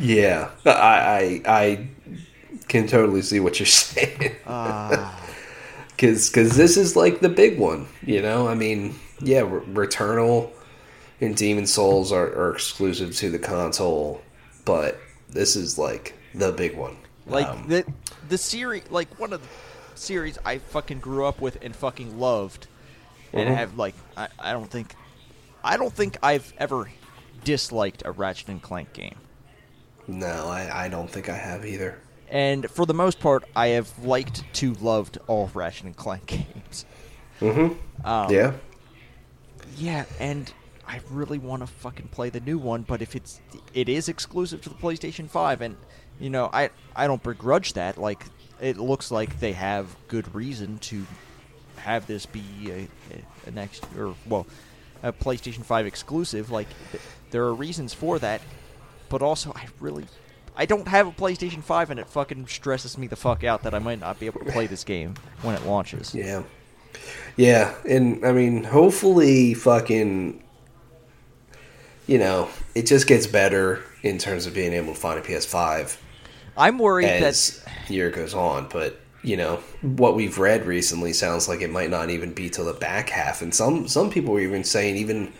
[0.00, 0.50] Yeah.
[0.66, 1.88] I, I I
[2.66, 4.34] can totally see what you're saying.
[4.46, 5.16] Ah.
[5.98, 8.48] Cause, Cause this is like the big one, you know?
[8.48, 10.50] I mean, yeah, Re- Returnal
[11.20, 14.22] and Demon Souls are, are exclusive to the console,
[14.64, 14.98] but
[15.30, 16.96] this is like the big one.
[17.26, 17.84] Like Um, the
[18.28, 19.48] the series, like one of the
[19.98, 22.66] series I fucking grew up with and fucking loved,
[23.32, 23.54] and Mhm.
[23.56, 24.94] have like I, I don't think
[25.64, 26.90] I don't think I've ever
[27.44, 29.16] disliked a Ratchet and Clank game.
[30.08, 31.98] no, I, I don't think I have either.
[32.28, 36.84] And for the most part, I have liked to loved all Ratchet and Clank games.
[37.40, 38.06] Mm-hmm.
[38.06, 38.52] Um, yeah.
[39.76, 40.52] Yeah, and
[40.86, 43.40] I really want to fucking play the new one, but if it's
[43.72, 45.76] it is exclusive to the PlayStation 5 and
[46.20, 47.98] you know, I I don't begrudge that.
[47.98, 48.26] Like
[48.60, 51.06] it looks like they have good reason to
[51.76, 52.88] have this be a,
[53.46, 54.46] a, next or well,
[55.02, 56.50] a PlayStation 5 exclusive.
[56.50, 58.40] Like th- there are reasons for that,
[59.08, 60.06] but also I really
[60.54, 63.74] I don't have a PlayStation 5 and it fucking stresses me the fuck out that
[63.74, 66.14] I might not be able to play this game when it launches.
[66.14, 66.42] Yeah.
[67.36, 70.42] Yeah, and I mean, hopefully, fucking,
[72.06, 75.96] you know, it just gets better in terms of being able to find a PS5
[76.56, 78.68] I'm worried as that year goes on.
[78.68, 82.64] But you know, what we've read recently sounds like it might not even be till
[82.64, 85.32] the back half, and some some people are even saying even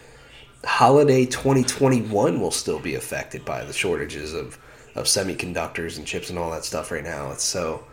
[0.65, 4.59] holiday 2021 will still be affected by the shortages of
[4.95, 7.33] of semiconductors and chips and all that stuff right now.
[7.33, 7.85] It's so,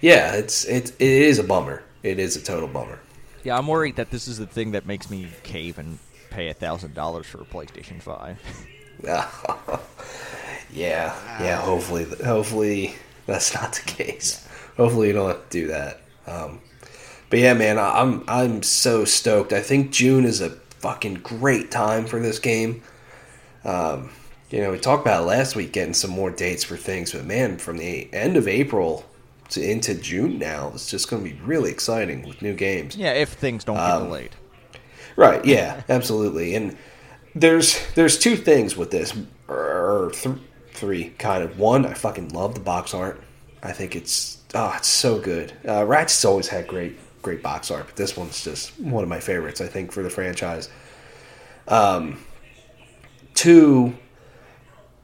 [0.00, 1.82] yeah, it's it it is a bummer.
[2.02, 3.00] It is a total bummer.
[3.44, 5.98] Yeah, I'm worried that this is the thing that makes me cave and
[6.30, 8.38] pay a thousand dollars for a PlayStation Five.
[9.02, 9.28] yeah,
[10.72, 11.56] yeah.
[11.62, 12.94] Hopefully, hopefully
[13.26, 14.46] that's not the case.
[14.76, 16.00] Hopefully, you don't have to do that.
[16.26, 16.60] Um,
[17.30, 19.52] but yeah, man, I'm I'm so stoked.
[19.52, 22.82] I think June is a fucking great time for this game.
[23.64, 24.10] Um,
[24.50, 27.58] you know, we talked about last week, getting some more dates for things, but man,
[27.58, 29.04] from the end of April
[29.50, 32.96] to into June now, it's just going to be really exciting with new games.
[32.96, 34.36] yeah, if things don't get Um, delayed.
[35.16, 35.44] Right.
[35.44, 35.82] Yeah.
[35.88, 36.54] absolutely.
[36.54, 36.76] And
[37.34, 39.12] there's there's two things with this,
[39.48, 40.36] or th-
[40.72, 41.58] three kind of.
[41.58, 43.20] One, I fucking love the box art.
[43.62, 45.52] I think it's oh, it's so good.
[45.66, 49.20] Uh, Ratchet's always had great great box art, but this one's just one of my
[49.20, 49.60] favorites.
[49.60, 50.68] I think for the franchise.
[51.66, 52.18] Um,
[53.34, 53.94] two,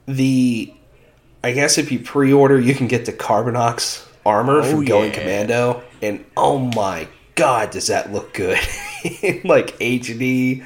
[0.07, 0.73] the
[1.43, 5.19] I guess if you pre-order, you can get the Carbonox armor Oh, from Going yeah.
[5.19, 8.57] Commando, and oh my god, does that look good!
[9.21, 10.65] In like HD,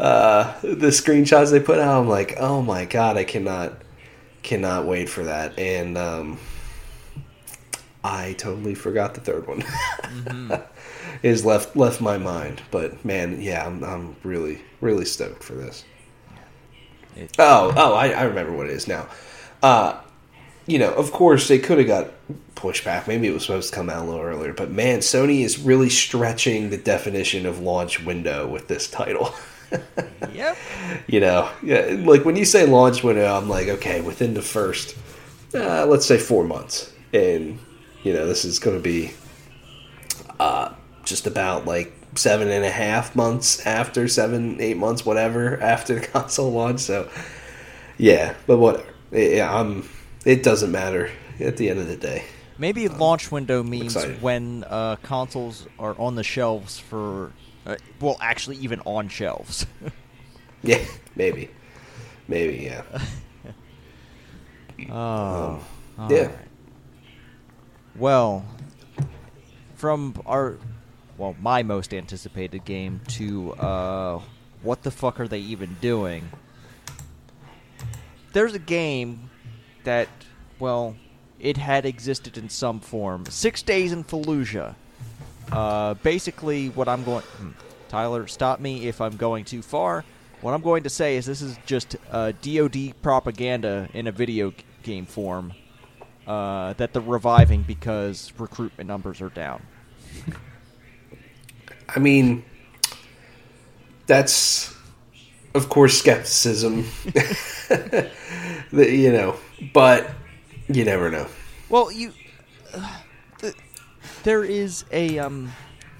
[0.00, 3.80] uh, the screenshots they put out, I'm like, oh my god, I cannot,
[4.42, 5.58] cannot wait for that.
[5.58, 6.38] And um,
[8.04, 9.62] I totally forgot the third one.
[11.22, 15.84] Is left left my mind, but man, yeah, I'm I'm really really stoked for this.
[17.16, 19.08] It- Oh, oh, I, I remember what it is now.
[19.62, 19.98] Uh,
[20.68, 22.10] you know, of course, they could have got
[22.54, 23.08] pushed back.
[23.08, 24.52] Maybe it was supposed to come out a little earlier.
[24.52, 29.34] But man, Sony is really stretching the definition of launch window with this title.
[30.32, 30.56] Yep.
[31.08, 34.96] you know, yeah, like when you say launch window, I'm like, okay, within the first,
[35.54, 37.58] uh, let's say four months, and
[38.02, 39.12] you know, this is going to be
[40.40, 40.72] uh,
[41.04, 46.06] just about like seven and a half months after seven, eight months, whatever after the
[46.06, 46.80] console launch.
[46.80, 47.10] So,
[47.98, 48.86] yeah, but whatever.
[49.12, 49.88] Yeah, I'm.
[50.24, 52.24] It doesn't matter at the end of the day.
[52.58, 57.32] Maybe launch window means when uh, consoles are on the shelves for,
[57.64, 59.66] uh, well, actually even on shelves.
[60.60, 61.50] Yeah, maybe,
[62.26, 62.82] maybe, yeah,
[64.90, 65.64] oh.
[65.96, 66.22] Um, yeah.
[66.22, 66.34] right.
[67.94, 68.44] Well,
[69.76, 70.56] from our,
[71.16, 74.20] well, my most anticipated game to uh,
[74.62, 76.28] what the fuck are they even doing?
[78.32, 79.27] There's a game
[79.88, 80.08] that,
[80.58, 80.96] well,
[81.40, 83.24] it had existed in some form.
[83.24, 84.74] Six Days in Fallujah.
[85.50, 87.22] Uh, basically, what I'm going.
[87.24, 87.50] hmm,
[87.88, 90.04] Tyler, stop me if I'm going too far.
[90.42, 94.50] What I'm going to say is this is just uh, DoD propaganda in a video
[94.50, 95.54] g- game form
[96.26, 99.62] uh, that they're reviving because recruitment numbers are down.
[101.88, 102.44] I mean,
[104.06, 104.76] that's
[105.54, 106.84] of course skepticism.
[108.70, 109.36] you know,
[109.72, 110.10] but
[110.68, 111.26] you never know.
[111.68, 112.12] Well, you.
[112.72, 112.98] Uh,
[113.40, 113.54] the,
[114.22, 115.52] there is a um,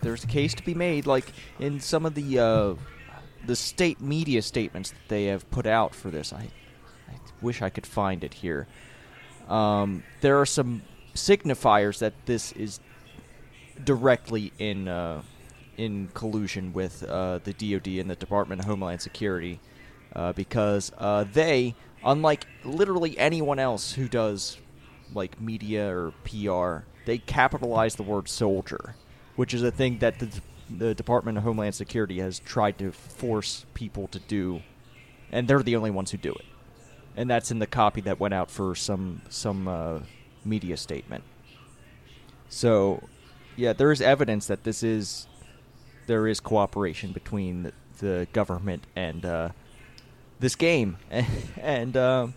[0.02, 2.74] there's a case to be made, like in some of the uh,
[3.46, 6.32] the state media statements that they have put out for this.
[6.32, 6.48] I,
[7.08, 8.66] I wish I could find it here.
[9.48, 10.82] Um, there are some
[11.14, 12.80] signifiers that this is
[13.84, 15.22] directly in uh,
[15.76, 19.60] in collusion with uh, the DoD and the Department of Homeland Security,
[20.14, 24.58] uh, because uh, they, unlike literally anyone else who does
[25.14, 28.94] like media or PR, they capitalize the word soldier,
[29.36, 33.64] which is a thing that the, the Department of Homeland Security has tried to force
[33.74, 34.62] people to do,
[35.32, 36.44] and they're the only ones who do it.
[37.16, 40.00] And that's in the copy that went out for some some uh,
[40.44, 41.24] media statement.
[42.48, 43.02] So,
[43.56, 45.26] yeah, there is evidence that this is
[46.06, 49.48] there is cooperation between the, the government and uh,
[50.40, 50.98] this game,
[51.60, 51.96] and.
[51.96, 52.28] Uh,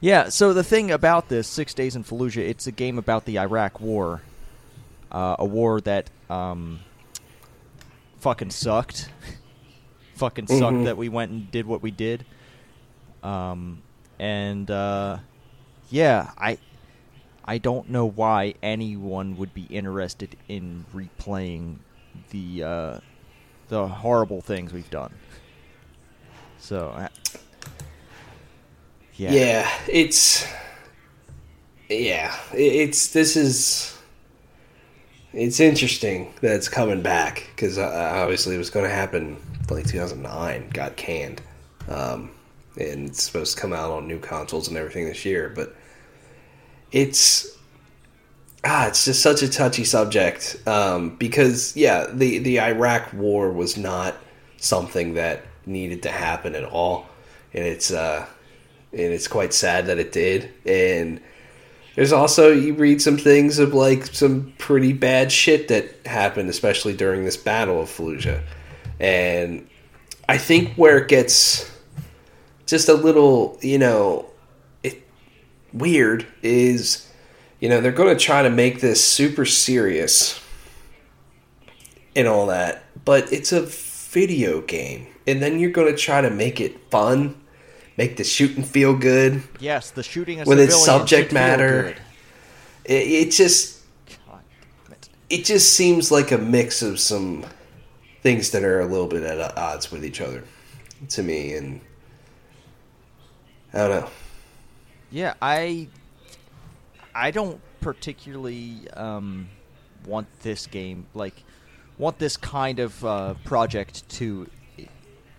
[0.00, 3.38] yeah, so the thing about this, Six Days in Fallujah, it's a game about the
[3.38, 4.20] Iraq War.
[5.10, 6.80] Uh, a war that um,
[8.18, 9.08] fucking sucked.
[10.16, 10.84] fucking sucked Mhm.
[10.84, 12.26] that we went and did what we did.
[13.22, 13.80] Um,
[14.18, 15.18] and uh,
[15.88, 16.58] yeah, I
[17.44, 21.76] I don't know why anyone would be interested in replaying
[22.30, 22.98] the uh,
[23.68, 25.14] the horrible things we've done.
[26.64, 27.08] So, uh,
[29.16, 30.46] yeah, Yeah, it's
[31.90, 33.94] yeah, it's this is
[35.34, 39.36] it's interesting that it's coming back because uh, obviously it was going to happen
[39.68, 41.42] like 2009 got canned.
[41.86, 42.30] Um,
[42.78, 45.76] and it's supposed to come out on new consoles and everything this year but
[46.92, 47.58] it's
[48.64, 53.76] ah it's just such a touchy subject um, because yeah the the Iraq war was
[53.76, 54.14] not
[54.56, 57.06] something that needed to happen at all
[57.54, 58.26] and it's uh
[58.94, 60.50] and it's quite sad that it did.
[60.64, 61.20] And
[61.96, 66.94] there's also you read some things of like some pretty bad shit that happened, especially
[66.94, 68.42] during this battle of Fallujah.
[69.00, 69.68] And
[70.28, 71.70] I think where it gets
[72.66, 74.26] just a little, you know,
[74.82, 75.02] it,
[75.72, 77.08] weird is,
[77.60, 80.40] you know, they're going to try to make this super serious
[82.16, 86.30] and all that, but it's a video game, and then you're going to try to
[86.30, 87.40] make it fun
[87.96, 89.42] make the shooting feel good.
[89.60, 91.94] Yes, the shooting With its subject matter.
[92.84, 93.80] It, it just
[94.90, 95.08] it.
[95.30, 97.44] it just seems like a mix of some
[98.22, 100.44] things that are a little bit at odds with each other
[101.10, 101.80] to me, and
[103.72, 104.10] I don't know.
[105.10, 105.88] Yeah, I
[107.14, 109.48] I don't particularly um,
[110.06, 111.34] want this game like
[111.96, 114.48] want this kind of uh, project to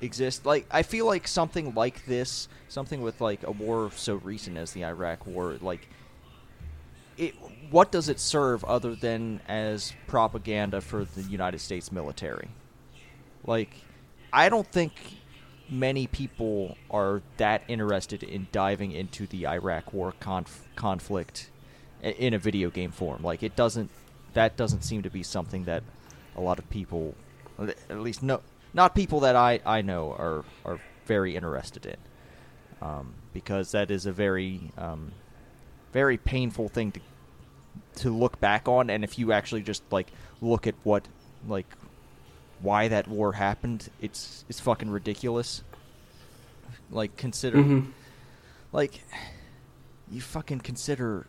[0.05, 0.45] exist.
[0.45, 4.71] Like I feel like something like this, something with like a war so recent as
[4.71, 5.87] the Iraq War, like
[7.17, 7.35] it.
[7.71, 12.47] What does it serve other than as propaganda for the United States military?
[13.43, 13.71] Like,
[14.31, 14.93] I don't think
[15.67, 21.49] many people are that interested in diving into the Iraq War conf- conflict
[22.03, 23.23] in a video game form.
[23.23, 23.89] Like, it doesn't.
[24.33, 25.81] That doesn't seem to be something that
[26.35, 27.15] a lot of people,
[27.57, 28.41] at least no,
[28.75, 31.97] not people that I I know are are very interested in,
[32.81, 35.13] um, because that is a very um,
[35.93, 36.99] very painful thing to
[37.95, 38.89] to look back on.
[38.89, 40.11] And if you actually just like
[40.41, 41.07] look at what
[41.47, 41.67] like
[42.61, 45.63] why that war happened it's it's fucking ridiculous.
[46.91, 47.91] Like consider Mhm.
[48.71, 49.01] like
[50.11, 51.25] you fucking consider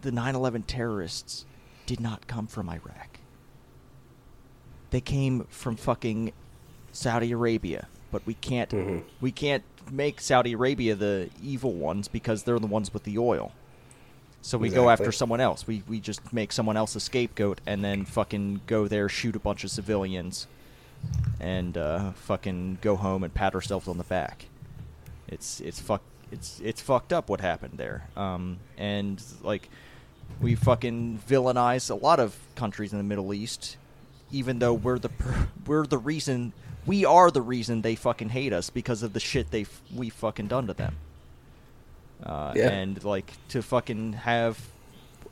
[0.00, 1.44] the 9/11 terrorists
[1.86, 3.11] did not come from Iraq
[4.92, 6.32] they came from fucking
[6.92, 9.02] Saudi Arabia but we can't Mhm.
[9.20, 13.50] we can't make Saudi Arabia the evil ones because they're the ones with the oil
[14.44, 15.66] so we go after someone else.
[15.68, 19.38] We we just make someone else a scapegoat and then fucking go there, shoot a
[19.38, 20.48] bunch of civilians,
[21.38, 24.46] and uh, fucking go home and pat ourselves on the back.
[25.28, 28.08] It's it's fuck it's it's fucked up what happened there.
[28.16, 29.68] Um, and like
[30.40, 33.76] we fucking villainize a lot of countries in the Middle East,
[34.32, 35.10] even though we're the
[35.66, 36.52] we're the reason
[36.84, 40.48] we are the reason they fucking hate us because of the shit they we fucking
[40.48, 40.96] done to them.
[42.24, 42.70] Uh, Yeah.
[42.70, 44.58] And like to fucking have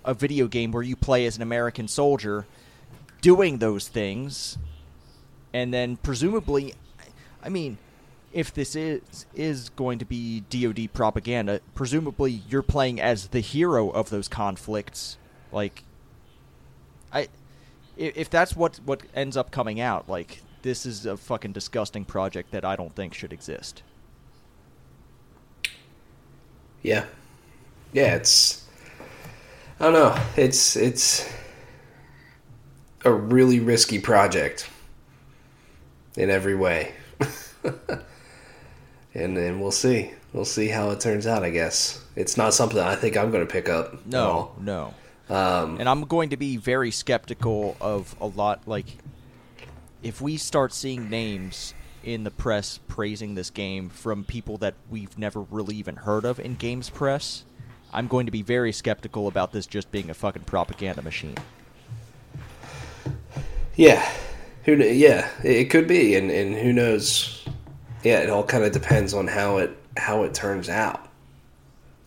[0.04, 2.46] a video game where you play as an American soldier
[3.20, 4.56] doing those things,
[5.52, 6.74] and then presumably,
[7.42, 7.78] I mean,
[8.32, 13.90] if this is is going to be DoD propaganda, presumably you're playing as the hero
[13.90, 15.16] of those conflicts.
[15.52, 15.82] Like,
[17.12, 17.28] I,
[18.00, 22.04] i- if that's what what ends up coming out, like this is a fucking disgusting
[22.04, 23.82] project that I don't think should exist.
[26.82, 27.04] Yeah,
[27.92, 28.14] yeah.
[28.16, 28.64] It's
[29.78, 30.16] I don't know.
[30.36, 31.28] It's it's
[33.04, 34.68] a really risky project
[36.16, 36.92] in every way,
[39.14, 40.12] and then we'll see.
[40.32, 41.42] We'll see how it turns out.
[41.42, 44.06] I guess it's not something I think I'm going to pick up.
[44.06, 44.94] No, no.
[45.30, 48.66] Um, And I'm going to be very skeptical of a lot.
[48.66, 48.98] Like,
[50.02, 51.72] if we start seeing names
[52.02, 56.40] in the press praising this game from people that we've never really even heard of
[56.40, 57.44] in games press,
[57.92, 61.36] I'm going to be very skeptical about this just being a fucking propaganda machine.
[63.76, 64.10] Yeah,
[64.64, 64.74] who?
[64.76, 67.44] Yeah, it it could be, and and who knows?
[68.02, 71.06] Yeah, it all kind of depends on how it how it turns out.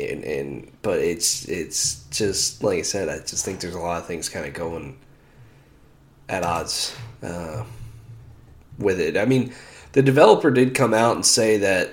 [0.09, 4.01] And and but it's it's just like I said, I just think there's a lot
[4.01, 4.97] of things kind of going
[6.29, 7.63] at odds uh,
[8.77, 9.17] with it.
[9.17, 9.53] I mean,
[9.93, 11.91] the developer did come out and say that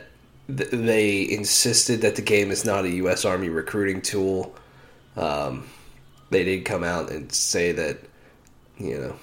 [0.48, 3.24] th- they insisted that the game is not a U.S.
[3.24, 4.54] Army recruiting tool.
[5.16, 5.66] Um,
[6.30, 7.98] they did come out and say that
[8.78, 9.16] you know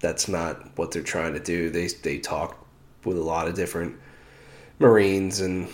[0.00, 1.70] that's not what they're trying to do.
[1.70, 2.56] They they talk
[3.04, 3.96] with a lot of different
[4.78, 5.68] Marines and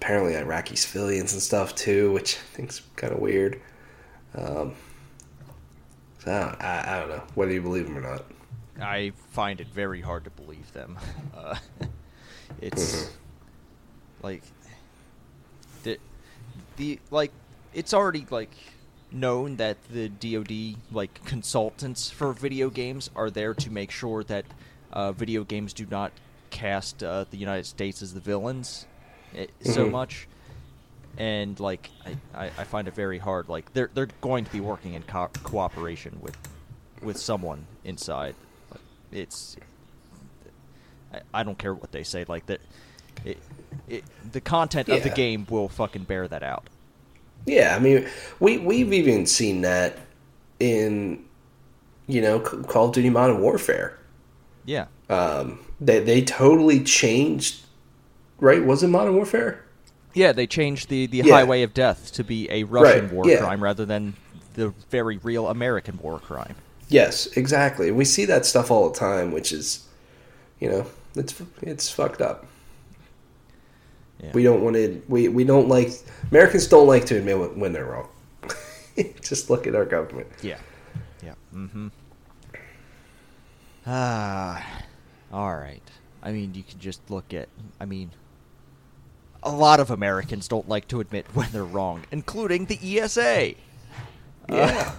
[0.00, 3.60] apparently Iraqi civilians and stuff too, which I think's kind of weird.
[4.34, 4.74] Um,
[6.24, 8.24] so I, don't- I, I don't know whether you believe them or not.
[8.80, 10.98] I find it very hard to believe them.
[11.36, 11.56] Uh,
[12.60, 13.10] it's
[14.22, 14.42] like
[15.84, 15.98] the
[16.76, 17.30] the like
[17.74, 18.50] it's already like
[19.12, 24.44] known that the DoD like consultants for video games are there to make sure that
[24.92, 26.10] uh, video games do not
[26.50, 28.86] cast uh, the United States as the villains
[29.34, 29.90] eh, so Mhm.
[29.90, 30.28] much.
[31.16, 33.48] And like I, I, I find it very hard.
[33.48, 36.36] Like they're they're going to be working in co- cooperation with
[37.02, 38.36] with someone inside.
[38.70, 39.56] Like, It's
[41.12, 42.24] I, I don't care what they say.
[42.28, 42.60] Like that,
[43.24, 43.38] it,
[43.88, 46.68] it the content of the game will fucking bear that out.
[47.46, 48.06] Yeah, I mean,
[48.40, 49.98] we we've even seen that
[50.60, 51.24] in
[52.06, 53.98] you know Call of Duty Modern Warfare.
[54.64, 57.64] Yeah, Um, they they totally changed.
[58.40, 58.64] Right?
[58.64, 59.64] Was it Modern Warfare?
[60.14, 60.32] yeah.
[60.32, 61.34] They changed the the Yeah.
[61.34, 63.38] Highway of Death to be a Russian Right, war yeah.
[63.38, 64.14] crime rather than
[64.54, 66.54] the very real American war crime.
[66.88, 67.90] Yes, exactly.
[67.90, 69.86] We see that stuff all the time, which is,
[70.60, 72.46] you know, it's it's fucked up.
[74.22, 74.30] Yeah.
[74.32, 75.02] We don't want to.
[75.08, 75.90] We we don't like
[76.30, 78.08] Americans don't like to admit when, when they're wrong.
[79.20, 80.28] Just look at our government.
[80.42, 80.58] Yeah.
[81.22, 81.34] Yeah.
[81.54, 81.88] Mm-hmm.
[83.86, 84.82] Ah.
[85.32, 85.82] All right.
[86.22, 87.48] I mean, you can just look at.
[87.80, 88.10] I mean,
[89.42, 93.54] a lot of Americans don't like to admit when they're wrong, including the ESA.
[94.48, 94.92] Yeah.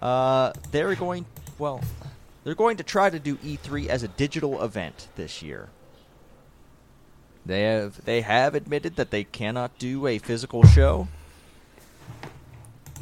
[0.00, 1.26] Uh, they're going.
[1.58, 1.80] Well,
[2.44, 5.68] they're going to try to do E3 as a digital event this year.
[7.44, 11.08] They have they have admitted that they cannot do a physical show,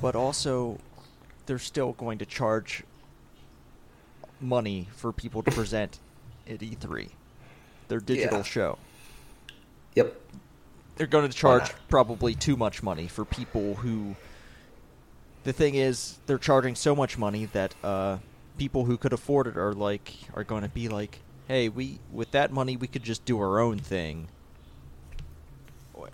[0.00, 0.78] but also
[1.46, 2.82] they're still going to charge
[4.40, 5.98] money for people to present
[6.48, 7.10] at E3.
[7.88, 8.44] Their digital Yeah.
[8.44, 8.78] show.
[9.96, 10.20] Yep.
[10.96, 14.14] They're going to charge probably too much money for people who.
[15.44, 18.18] The thing is, they're charging so much money that uh,
[18.58, 21.18] people who could afford it are like are going to be like,
[21.48, 24.28] "Hey, we with that money we could just do our own thing."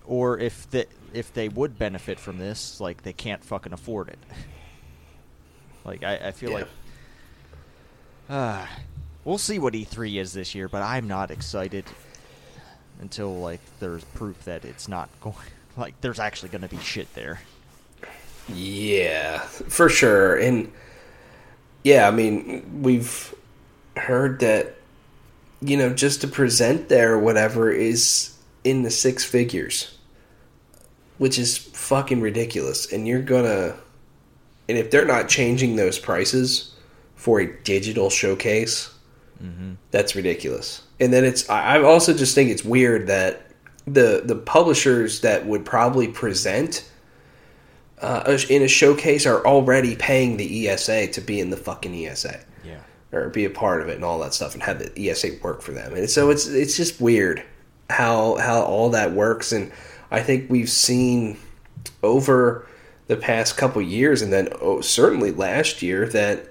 [0.06, 4.18] Or- if the if they would benefit from this, like they can't fucking afford it.
[5.84, 6.56] Like I, I feel Yeah.
[6.58, 6.68] like,
[8.30, 8.70] ah,
[9.24, 11.84] we'll see what E3 is this year, but I'm not excited
[13.02, 15.36] until like there's proof that it's not going.
[15.76, 17.40] Like there's actually going to be shit there.
[18.48, 20.36] Yeah, for sure.
[20.36, 20.72] And
[21.84, 23.34] yeah, I mean, we've
[23.96, 24.74] heard that
[25.60, 29.96] you know just to present there, whatever, is in the six figures,
[31.18, 32.92] which is fucking ridiculous.
[32.92, 33.76] And you're gonna,
[34.68, 36.74] and if they're not changing those prices
[37.16, 38.88] for a digital showcase,
[39.42, 39.72] Mm-hmm.
[39.90, 40.82] that's ridiculous.
[41.02, 43.48] And then it's I also just think it's weird that
[43.86, 46.88] the the publishers that would probably present
[48.00, 52.40] uh, in a showcase are already paying the ESA to be in the fucking ESA
[52.64, 52.78] Yeah.
[53.12, 55.60] or be a part of it and all that stuff and have the ESA work
[55.60, 55.94] for them.
[55.94, 57.42] And so it's it's just weird
[57.90, 59.72] how how all that works and
[60.12, 61.36] I think we've seen
[62.04, 62.66] over
[63.08, 66.48] the past couple years and then oh, certainly last year that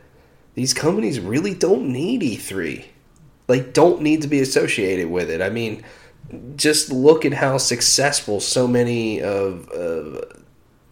[0.56, 2.86] these companies really don't need E3.
[3.52, 5.42] Like don't need to be associated with it.
[5.42, 5.84] I mean,
[6.56, 10.22] just look at how successful so many of uh,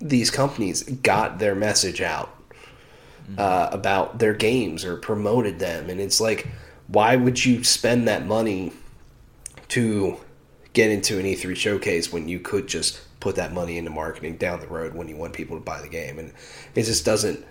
[0.02, 2.36] these companies got their message out
[3.38, 6.50] uh, about their games or promoted them, and it's like,
[6.88, 8.74] why would you spend that money
[9.70, 10.18] to
[10.74, 14.60] get into an E3 showcase when you could just put that money into marketing down
[14.60, 16.34] the road when you want people to buy the game, and
[16.76, 17.46] it just doesn't.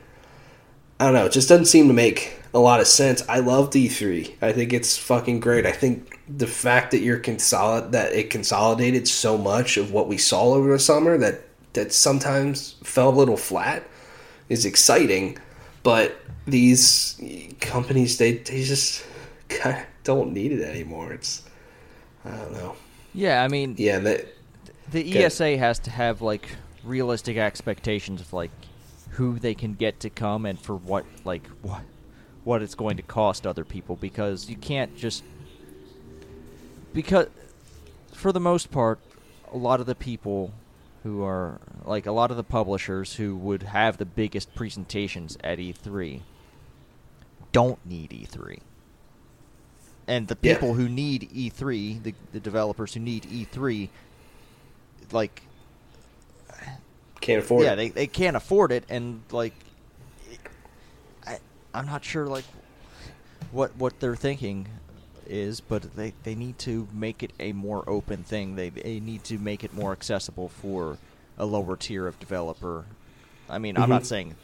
[1.01, 1.27] I don't know.
[1.27, 3.23] It just doesn't seem to make a lot of sense.
[3.29, 4.35] I love E3.
[4.43, 5.67] I think it's fucking great.
[5.67, 10.19] I think the fact that you're consolid that it consolidated so much of what we
[10.19, 11.43] saw over the summer that
[11.75, 13.85] that sometimes fell a little flat
[14.49, 15.39] is exciting,
[15.83, 17.21] but these
[17.61, 19.05] companies they they just
[19.49, 21.13] kind of don't need it anymore.
[21.13, 21.43] It's
[22.25, 22.77] I don't know.
[23.15, 24.27] Yeah, I mean, Yeah, that
[24.91, 26.49] the ESA has to have like
[26.85, 28.51] realistic expectations of like
[29.19, 31.83] who they can get to come and for what like what
[32.45, 35.25] what it's going to cost other people because you can't just
[36.93, 37.27] because
[38.13, 39.01] for the most part
[39.53, 40.53] a lot of the people
[41.03, 45.59] who are like a lot of the publishers who would have the biggest presentations at
[45.59, 46.21] E3
[47.51, 48.61] don't need E3
[50.07, 50.55] and the Yeah.
[50.55, 53.89] people who need E3 the, the developers who need E3
[55.11, 55.43] like
[57.29, 57.77] can't afford yeah it.
[57.77, 59.53] they, they can't afford it and like
[61.27, 61.39] I,
[61.75, 62.45] i'm not sure like
[63.53, 64.67] what what they're thinking
[65.27, 69.25] is but they, they need to make it a more open thing they, they need
[69.25, 70.97] to make it more accessible for
[71.37, 72.87] a lower tier of developer
[73.49, 74.07] i mean i'm not Mhm.
[74.07, 74.35] saying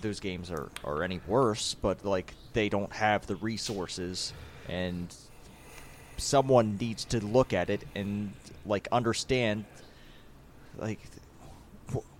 [0.00, 4.32] those games are, are any worse but like they don't have the resources
[4.68, 5.14] and
[6.16, 8.32] someone needs to look at it and
[8.66, 9.64] like understand
[10.78, 10.98] like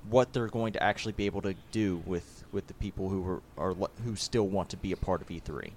[0.09, 3.73] what they're going to actually be able to do with with the people who are,
[3.73, 3.75] are
[4.05, 5.71] who still want to be a part of E E3.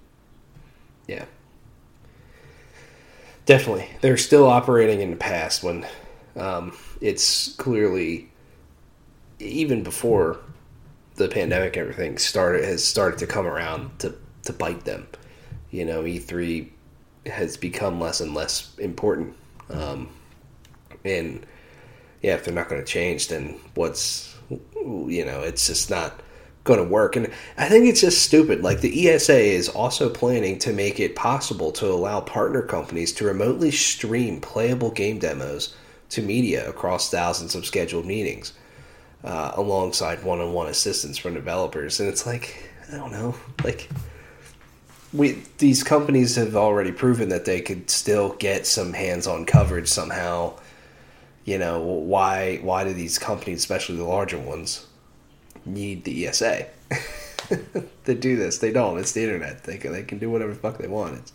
[1.06, 1.24] Yeah.
[3.46, 3.88] Definitely.
[4.02, 5.86] They're still operating in the past when
[6.36, 8.28] um, it's clearly,
[9.38, 10.38] even before
[11.14, 14.14] the pandemic, everything started has started to come around to,
[14.44, 15.08] to bite them.
[15.70, 16.68] You know, E3
[17.26, 19.34] has become less and less important.
[19.70, 20.10] Um,
[21.04, 21.46] and
[22.22, 26.20] yeah, if they're not going to change, then what's, you know, it's just not
[26.64, 27.16] going to work.
[27.16, 28.62] And I think it's just stupid.
[28.62, 33.24] Like the ESA is also planning to make it possible to allow partner companies to
[33.24, 35.74] remotely stream playable game demos
[36.10, 38.52] to media across thousands of scheduled meetings,
[39.24, 42.00] uh, alongside one-on-one assistance from developers.
[42.00, 43.88] And it's like, I don't know, like
[45.12, 50.54] we these companies have already proven that they could still get some hands-on coverage somehow.
[51.48, 52.58] You know why?
[52.58, 54.86] Why do these companies, especially the larger ones,
[55.64, 56.66] need the ESA
[58.04, 58.58] to do this?
[58.58, 58.98] They don't.
[58.98, 59.64] It's the internet.
[59.64, 61.14] They can they can do whatever the fuck they want.
[61.20, 61.32] It's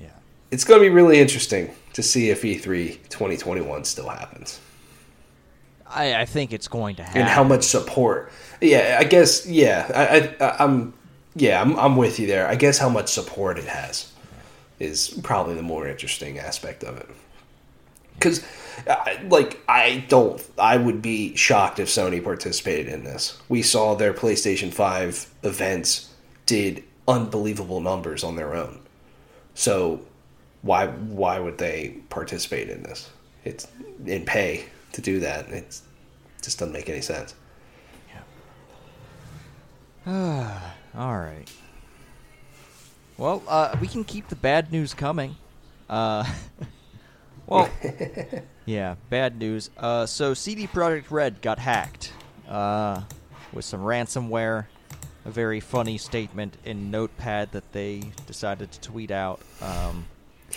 [0.00, 0.10] Yeah.
[0.52, 4.60] it's going to be really interesting to see if E E3 2021 still happens
[5.86, 7.22] I, I think it's going to happen.
[7.22, 8.30] and how much support.
[8.60, 9.46] Yeah, I guess.
[9.46, 10.92] Yeah, I, I I'm
[11.34, 12.46] yeah I'm I'm with you there.
[12.46, 14.12] I guess how much support it has
[14.78, 17.08] is probably the more interesting aspect of it.
[18.14, 18.44] Because,
[19.28, 20.44] like, I don't.
[20.58, 23.40] I would be shocked if Sony participated in this.
[23.48, 26.10] We saw their PlayStation Five events
[26.46, 28.80] did unbelievable numbers on their own.
[29.54, 30.00] So,
[30.62, 33.10] why why would they participate in this?
[33.44, 33.66] It's
[34.06, 35.48] in pay to do that.
[35.50, 35.80] It
[36.42, 37.34] just doesn't make any sense.
[40.06, 40.60] Yeah.
[40.96, 41.50] All right.
[43.16, 45.36] Well, uh, we can keep the bad news coming.
[45.88, 46.24] Uh,
[47.46, 47.68] well,
[48.66, 49.70] yeah, bad news.
[49.76, 52.12] Uh, so CD Projekt Red got hacked
[52.48, 53.02] uh,
[53.52, 54.66] with some ransomware.
[55.26, 59.40] A very funny statement in Notepad that they decided to tweet out.
[59.62, 60.04] Um,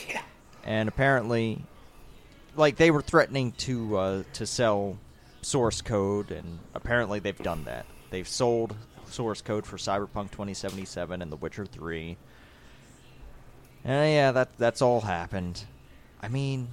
[0.09, 0.21] Yeah.
[0.65, 1.61] and apparently,
[2.57, 4.97] like they were threatening to uh, to sell
[5.41, 7.85] source code, and apparently they've done that.
[8.09, 8.75] They've sold
[9.09, 12.17] source code for Cyberpunk 2077 and The Witcher 3.
[13.85, 15.63] And yeah, that that's all happened.
[16.21, 16.69] I mean,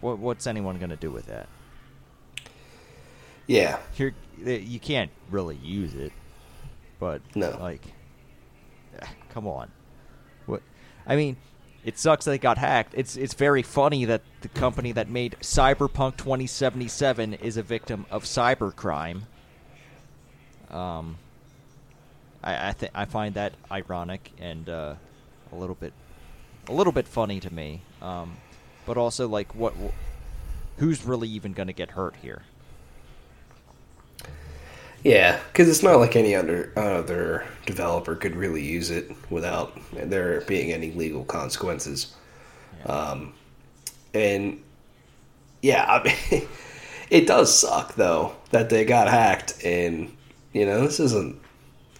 [0.00, 1.48] what what's anyone gonna do with that?
[3.46, 3.78] Yeah.
[3.92, 6.12] Here, you can't really use it,
[7.00, 7.50] but No.
[7.60, 7.84] like,
[8.98, 9.70] eh, come on.
[10.46, 10.62] What?
[11.06, 11.36] I mean,
[11.84, 12.94] it sucks that it got hacked.
[12.96, 18.24] It's it's very funny that the company that made Cyberpunk 2077 is a victim of
[18.24, 19.22] cybercrime.
[20.70, 21.18] Um,
[22.42, 24.94] I I, th- I find that ironic and uh,
[25.52, 25.92] a little bit
[26.68, 27.82] a little bit funny to me.
[28.00, 28.36] Um,
[28.86, 29.74] but also like what
[30.78, 32.42] who's really even going to get hurt here?
[35.04, 40.40] Yeah, because it's not like any other other developer could really use it without there
[40.42, 42.14] being any legal consequences.
[42.86, 43.34] Um,
[44.14, 44.62] and
[45.60, 46.48] yeah, I mean,
[47.10, 50.16] it does suck though that they got hacked, and
[50.52, 51.40] you know this isn't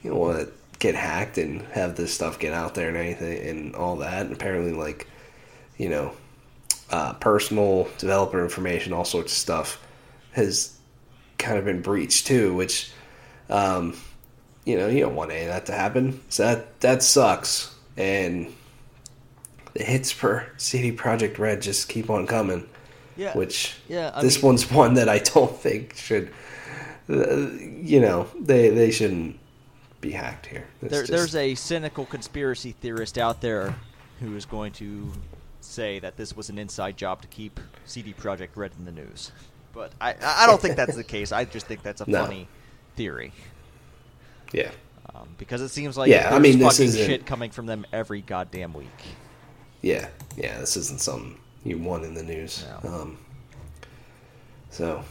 [0.03, 0.53] you want to
[0.83, 4.27] get hacked and have this stuff get out there and anything and all that.
[4.27, 5.07] And apparently, like
[5.79, 6.13] you know,
[6.91, 9.81] uh, personal developer information, all sorts of stuff,
[10.33, 10.77] has
[11.39, 12.53] kind of been breached too.
[12.53, 12.91] Which,
[13.49, 13.97] um,
[14.65, 16.21] you know, you don't want any of that to happen.
[16.31, 17.73] So that that sucks.
[17.97, 18.53] And
[19.75, 22.69] the hits for CD Projekt Red just keep on coming.
[23.17, 23.37] Yeah.
[23.37, 26.33] Which Yeah, I this mean- one's one that I don't think should.
[27.09, 29.39] Uh, you know, they they shouldn't
[30.03, 30.67] be hacked here.
[30.83, 33.75] There, just- there's a cynical conspiracy theorist out there
[34.21, 35.11] who is going to
[35.61, 39.33] say that this was an inside job to keep CD Projekt Red in the news.
[39.73, 41.33] But I, I don't think that's the case.
[41.33, 42.25] I just think that's a No.
[42.25, 42.47] funny
[42.97, 43.33] theory.
[44.53, 44.71] yeah.
[45.15, 47.85] Um, because it seems like Yeah, I mean, this fucking isn't- shit coming from them
[47.93, 48.87] every goddamn week.
[49.81, 52.65] Yeah, yeah, this isn't something you want in the news.
[52.85, 52.91] No.
[52.91, 53.19] Um,
[54.71, 55.03] so,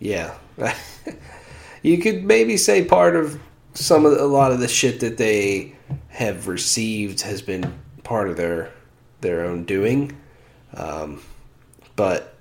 [0.00, 0.34] yeah,
[1.82, 3.38] you could maybe say part of
[3.74, 5.74] some of the, a lot of the shit that they
[6.08, 7.72] have received has been
[8.02, 8.72] part of their
[9.20, 10.16] their own doing,
[10.74, 11.20] um,
[11.96, 12.34] but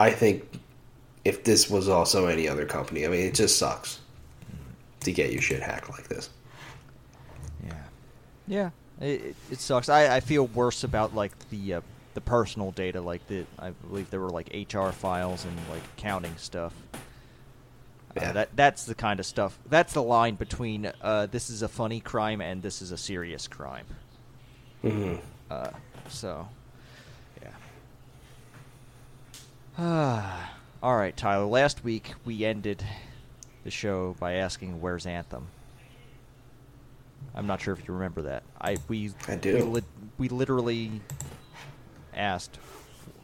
[0.00, 0.48] I think
[1.24, 4.00] if this was also any other company, I mean, it just sucks
[5.00, 6.30] to get your shit hacked like this.
[7.64, 7.72] Yeah,
[8.46, 9.88] yeah, it, it, sucks.
[9.88, 11.80] I, I feel worse about like the uh,
[12.14, 16.36] the personal data, like the I believe there were like HR files and like accounting
[16.36, 16.72] stuff.
[18.20, 18.30] Yeah.
[18.30, 19.58] Uh, that that's the kind of stuff.
[19.68, 23.46] That's the line between uh, this is a funny crime and this is a serious
[23.48, 23.86] crime.
[24.82, 25.14] hmm
[25.50, 25.70] Uh,
[26.08, 26.48] so,
[29.78, 30.48] yeah.
[30.82, 31.46] All right, Tyler.
[31.46, 32.84] Last week we ended
[33.64, 35.48] the show by asking, "Where's Anthem?"
[37.34, 38.42] I'm not sure if you remember that.
[38.60, 39.54] I we I do.
[39.56, 39.84] We, lit
[40.18, 41.00] we literally
[42.14, 42.58] asked,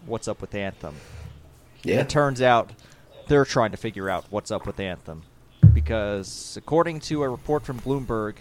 [0.07, 0.97] "What's up with Anthem?"
[1.83, 2.71] Yeah, It turns out
[3.27, 5.23] they're trying to figure out what's up with Anthem
[5.73, 8.37] because, according to a report from Bloomberg,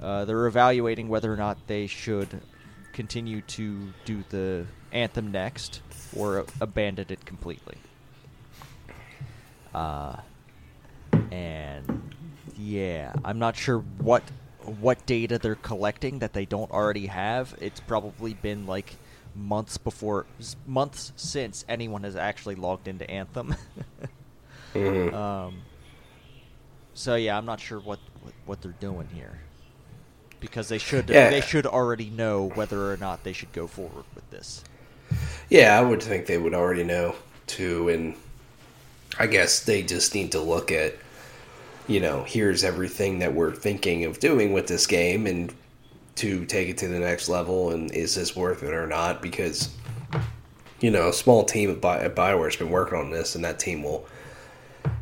[0.00, 2.40] uh, they're evaluating whether or not they should
[2.92, 5.80] continue to do the Anthem next
[6.16, 7.76] or abandon it completely.
[9.74, 10.16] Uh,
[11.30, 12.12] and
[12.56, 14.22] yeah, I'm not sure what
[14.80, 17.54] what data they're collecting that they don't already have.
[17.60, 18.96] It's probably been like
[19.36, 20.26] months before
[20.66, 23.54] months since anyone has actually logged into Anthem.
[24.74, 25.14] Mhm.
[25.14, 25.58] um,
[26.92, 29.38] so yeah, I'm not sure what, what what they're doing here
[30.40, 31.30] because they should Yeah.
[31.30, 34.62] they should already know whether or not they should go forward with this.
[35.48, 37.14] Yeah, I would think they would already know
[37.46, 38.16] too, and
[39.18, 40.94] I guess they just need to look at,
[41.86, 45.54] you know, here's everything that we're thinking of doing with this game, and
[46.16, 49.22] to take it to the next level, and is this worth it or not?
[49.22, 49.74] Because,
[50.80, 53.58] you know, a small team at, Bi- at Bioware's been working on this, and that
[53.58, 54.06] team will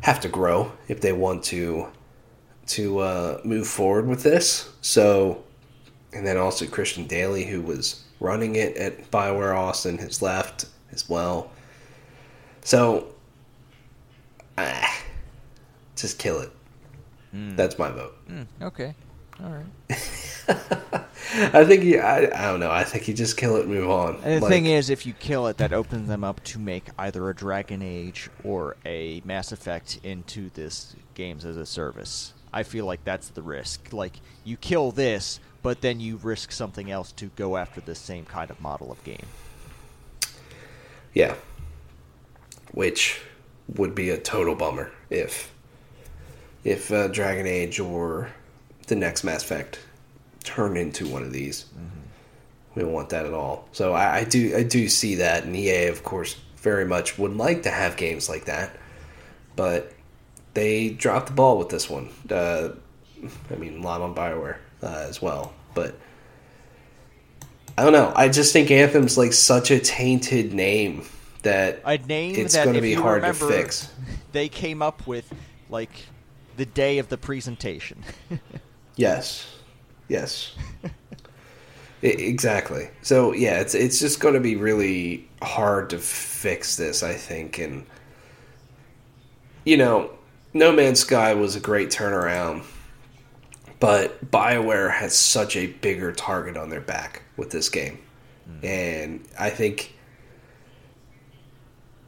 [0.01, 1.87] have to grow if they want to
[2.67, 4.71] to uh, move forward with this.
[4.81, 5.43] So,
[6.13, 11.07] and then also Christian Dailey, who was running it at Bioware Austin, has left as
[11.07, 11.51] well.
[12.61, 13.07] So,
[14.57, 15.01] ah,
[15.95, 16.51] just kill it.
[17.33, 18.15] That's my vote.
[18.29, 18.95] Mm, okay,
[19.43, 19.99] all right.
[21.37, 22.71] I think you, I, I don't know.
[22.71, 24.15] I think you just kill it and move on.
[24.23, 26.85] And the Like, thing is, if you kill it, that opens them up to make
[26.97, 32.33] either a Dragon Age or a Mass Effect into this games as a service.
[32.53, 33.91] I feel like that's the risk.
[33.91, 38.25] Like you kill this, but then you risk something else to go after the same
[38.25, 39.25] kind of model of game.
[41.13, 41.35] yeah,
[42.71, 43.21] which
[43.75, 45.51] would be a total bummer if
[46.63, 48.29] if uh, Dragon Age or
[48.87, 49.79] the next Mass Effect
[50.45, 51.65] turned into one of these.
[52.75, 53.67] We don't want that at all.
[53.71, 57.35] So I, I do I do see that, and EA, of course, very much would
[57.35, 58.75] like to have games like that,
[59.55, 59.93] but
[60.53, 62.09] they dropped the ball with this one.
[62.29, 62.69] Uh,
[63.49, 65.95] I mean, a lot on Bioware uh, as well, but
[67.77, 68.11] I don't know.
[68.15, 71.03] I just think Anthem's like such a tainted name
[71.43, 73.91] that A name it's going to be hard to fix.
[74.31, 75.33] They came up with
[75.69, 75.91] like
[76.57, 78.03] the day of the presentation.
[78.97, 79.45] Yes,
[80.07, 80.55] yes,
[82.01, 82.89] exactly.
[83.01, 87.59] So yeah, it's it's just going to be really hard to fix this, I think,
[87.59, 87.85] and
[89.65, 90.11] you know,
[90.53, 92.63] No Man's Sky was a great turnaround,
[93.79, 97.99] but Bioware has such a bigger target on their back with this game,
[98.49, 98.63] mm.
[98.63, 99.95] and I think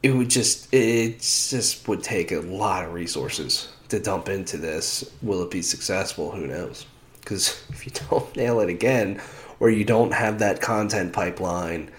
[0.04, 5.10] it would just it just would take a lot of resources to dump into this.
[5.22, 6.32] Will it be successful?
[6.32, 6.86] Who knows?
[7.28, 9.22] Because if you don't nail it again,
[9.60, 11.92] or you don't have that content pipeline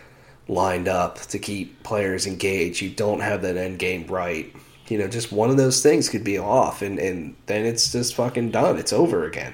[0.49, 4.51] lined up to keep players engaged, you don't have that end game right.
[4.89, 8.15] You know, just one of those things could be off, and, and then it's just
[8.15, 8.79] fucking done.
[8.79, 9.53] It's over again.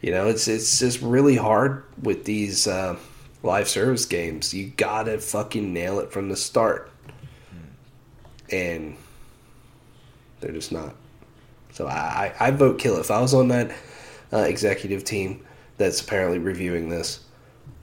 [0.00, 2.96] You know, it's it's just really hard with these uh,
[3.44, 6.90] live service games, you gotta fucking nail it from the start.
[8.50, 8.96] And
[10.40, 10.96] they're just not.
[11.72, 12.98] So I, I, I vote kill.
[12.98, 13.70] If I was on that
[14.32, 15.44] uh, executive team
[15.76, 17.20] that's apparently reviewing this,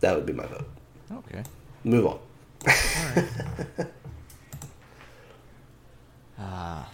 [0.02, 0.68] that would be my vote.
[1.12, 1.44] Okay.
[1.84, 2.20] Move on.
[6.38, 6.90] Ah,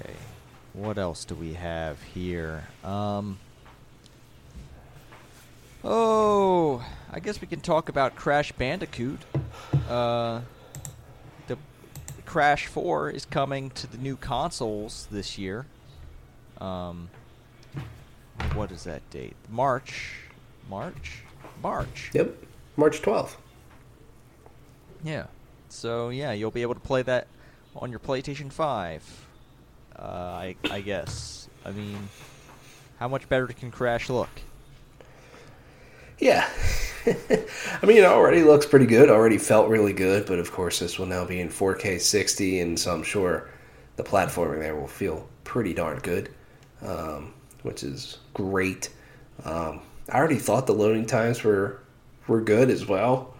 [0.00, 0.14] okay.
[0.72, 2.64] What else do we have here?
[2.82, 3.38] Um.
[5.84, 9.20] Oh, I guess we can talk about Crash Bandicoot.
[9.88, 10.40] Uh,
[11.46, 11.58] the
[12.24, 15.66] Crash 4 is coming to the new consoles this year.
[16.58, 17.10] Um,
[18.54, 19.36] what is that date?
[19.48, 20.14] March.
[20.68, 21.22] March?
[21.62, 22.10] March.
[22.14, 22.36] Yep.
[22.76, 23.36] March 12th.
[25.02, 25.26] Yeah.
[25.68, 27.26] So yeah, you'll be able to play that
[27.76, 29.02] on your PlayStation Five.
[29.96, 31.48] Uh, I I guess.
[31.64, 32.08] I mean,
[32.98, 34.30] how much better can Crash look?
[36.18, 36.48] Yeah.
[37.06, 39.10] I mean, it already looks pretty good.
[39.10, 42.78] Already felt really good, but of course, this will now be in 4K 60, and
[42.78, 43.50] so I'm sure
[43.96, 46.30] the platforming there will feel pretty darn good,
[46.82, 47.34] um,
[47.64, 48.90] which is great.
[49.44, 51.80] Um, I already thought the loading times were
[52.28, 53.34] were good as well.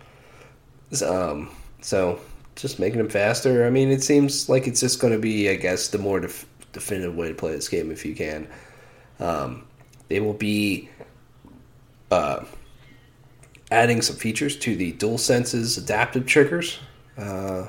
[1.07, 1.51] Um,
[1.81, 2.19] so
[2.57, 3.67] just making them faster.
[3.67, 6.47] I mean, it seems like it's just going to be, I guess, the more def-
[6.73, 8.49] definitive way to play this game if you can.
[9.21, 9.67] Um,
[10.09, 10.89] they will be
[12.11, 12.45] uh,
[13.71, 16.79] adding some features to the Dual Senses adaptive triggers
[17.19, 17.67] uh,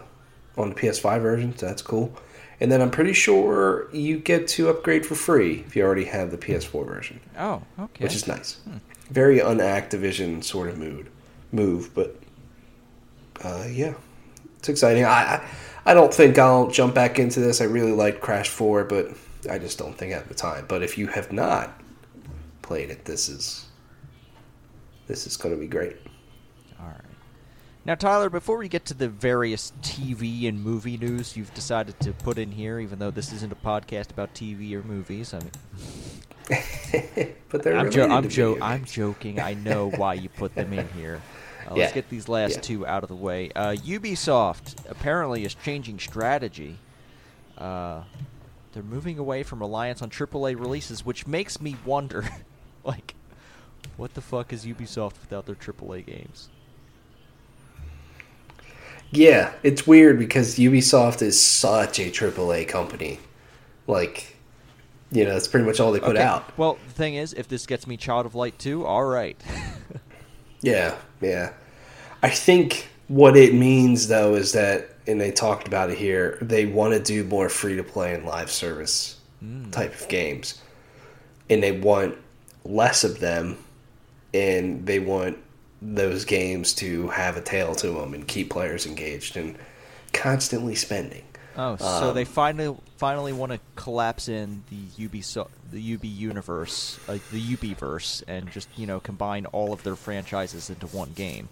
[0.57, 1.57] on the PS5 version.
[1.57, 2.15] So that's cool.
[2.61, 6.31] And then I'm pretty sure you get to upgrade for free if you already have
[6.31, 8.03] the PS4 version, Oh, okay.
[8.03, 8.57] which is nice.
[9.09, 11.09] Very unActivision sort of mood
[11.51, 12.15] move, but
[13.43, 13.93] uh, yeah,
[14.57, 15.03] it's exciting.
[15.05, 15.47] I, I
[15.87, 17.61] I don't think I'll jump back into this.
[17.61, 19.09] I really liked Crash Four, but
[19.49, 20.65] I just don't think at the time.
[20.67, 21.79] But if you have not
[22.63, 23.65] played it, this is
[25.07, 25.97] this is going to be great.
[27.85, 32.13] Now, Tyler, before we get to the various TV and movie news you've decided to
[32.13, 35.51] put in here, even though this isn't a podcast about TV or movies, I mean,
[37.49, 39.39] but they're I'm, jo- I'm, jo- I'm joking.
[39.39, 41.21] I know why you put them in here.
[41.67, 41.93] Uh, let's Yeah.
[41.93, 42.61] get these last Yeah.
[42.61, 43.51] two out of the way.
[43.55, 46.77] Uh, Ubisoft apparently is changing strategy.
[47.55, 48.01] Uh,
[48.73, 52.25] they're moving away from reliance on AAA releases, which makes me wonder,
[52.83, 53.13] like,
[53.95, 56.49] what the fuck is Ubisoft without their AAA games?
[59.11, 63.19] Yeah, it's weird because Ubisoft is such a AAA company.
[63.87, 64.35] Like,
[65.11, 66.57] you know, that's pretty much all they put Okay, out.
[66.57, 69.41] Well, the thing is, if this gets me Child of Light 2, all right.
[70.65, 71.53] Yeah, yeah.
[72.23, 76.65] I think what it means though is that, and they talked about it here, they
[76.65, 79.69] want to do more free to play and live service hmm.
[79.69, 80.59] type of games,
[81.51, 82.17] and they want
[82.63, 83.57] less of them,
[84.33, 85.37] and they want
[85.81, 89.57] those games to have a tail to them and keep players engaged and
[90.13, 91.23] constantly spending.
[91.57, 95.13] Oh, so they Um, finally finally want to collapse in the UB
[95.71, 100.69] the UB universe, like the Ubiverse, and just you know combine all of their franchises
[100.69, 101.49] into one game.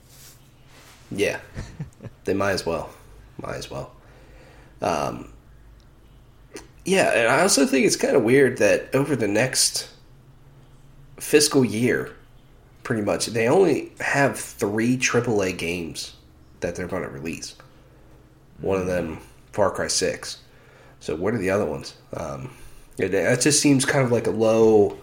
[1.12, 1.40] Yeah,
[2.26, 2.90] they might as well.
[3.38, 3.94] Might as well.
[4.82, 5.34] Um,
[6.86, 9.90] yeah, and I also think it's kind of weird that over the next
[11.20, 12.16] fiscal year,
[12.84, 16.16] pretty much, they only have three AAA games
[16.60, 17.56] that they're going to release.
[18.60, 19.20] One of them,
[19.52, 20.40] Far Cry 6.
[21.00, 21.96] So, what are the other ones?
[22.16, 22.52] Um,
[22.98, 24.98] it, that just seems kind of like a low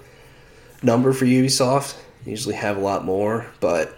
[0.83, 1.97] number for Ubisoft.
[2.25, 3.97] They usually have a lot more, but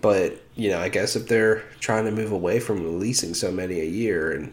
[0.00, 3.80] but you know, I guess if they're trying to move away from releasing so many
[3.80, 4.52] a year and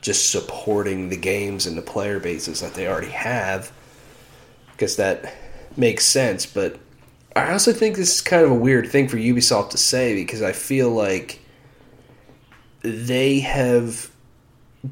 [0.00, 3.72] just supporting the games and the player bases that they already have,
[4.76, 5.34] guess that
[5.76, 6.46] makes sense.
[6.46, 6.78] But
[7.36, 10.42] I also think this is kind of a weird thing for Ubisoft to say because
[10.42, 11.40] I feel like
[12.82, 14.10] they have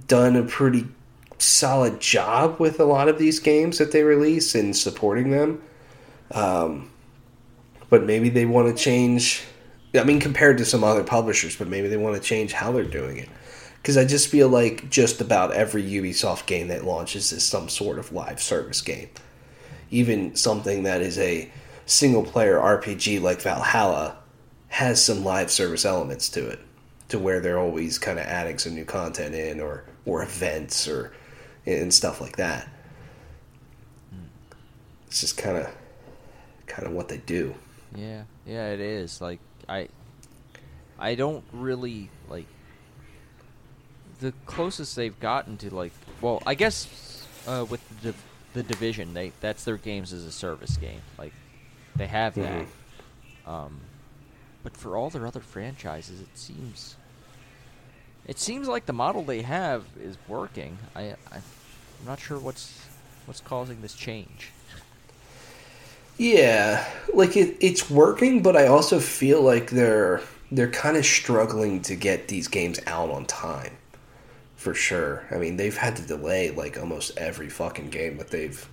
[0.06, 0.86] done a pretty
[1.38, 5.62] solid job with a lot of these games that they release and supporting them.
[6.30, 6.90] Um,
[7.90, 9.42] but maybe they want to change.
[9.94, 12.84] I mean, compared to some other publishers, but maybe they want to change how they're
[12.84, 13.28] doing it.
[13.76, 17.98] Because I just feel like just about every Ubisoft game that launches is some sort
[17.98, 19.08] of live service game.
[19.90, 21.50] Even something that is a
[21.88, 24.18] single player RPG like Valhalla
[24.68, 26.60] has some live service elements to it,
[27.08, 31.12] to where they're always kind of adding some new content in or, or events or
[31.66, 32.68] and stuff like that.
[35.06, 35.74] It's just kind of
[36.66, 37.54] kind of what they do.
[37.94, 39.20] Yeah, yeah, it is.
[39.20, 39.88] Like I,
[40.98, 42.46] I don't really like
[44.20, 45.92] the closest they've gotten to like.
[46.20, 48.14] Well, I guess uh, with the,
[48.52, 51.00] the division, they that's their games as a service game.
[51.18, 51.32] Like
[51.98, 52.66] they have that.
[53.46, 53.80] Um,
[54.62, 56.96] but for all their other franchises, it seems
[58.26, 60.78] it seems like the model they have is working.
[60.94, 62.86] I, I I'm not sure what's
[63.26, 64.50] what's causing this change.
[66.18, 66.84] Yeah,
[67.14, 70.20] like it, it's working, but I also feel like they're
[70.50, 73.76] they're kind of struggling to get these games out on time.
[74.56, 75.24] For sure.
[75.30, 78.68] I mean, they've had to delay like almost every fucking game that they've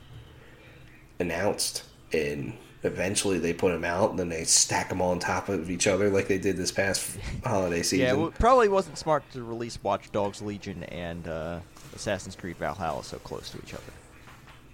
[1.20, 2.54] announced, and
[2.86, 5.88] eventually they put them out, and then they stack them all on top of each
[5.88, 8.06] other like they did this past holiday season.
[8.06, 11.60] Yeah, well, it probably wasn't smart to release Watch Dogs Legion and uh,
[11.96, 13.84] Assassin's Creed Valhalla so close to each other.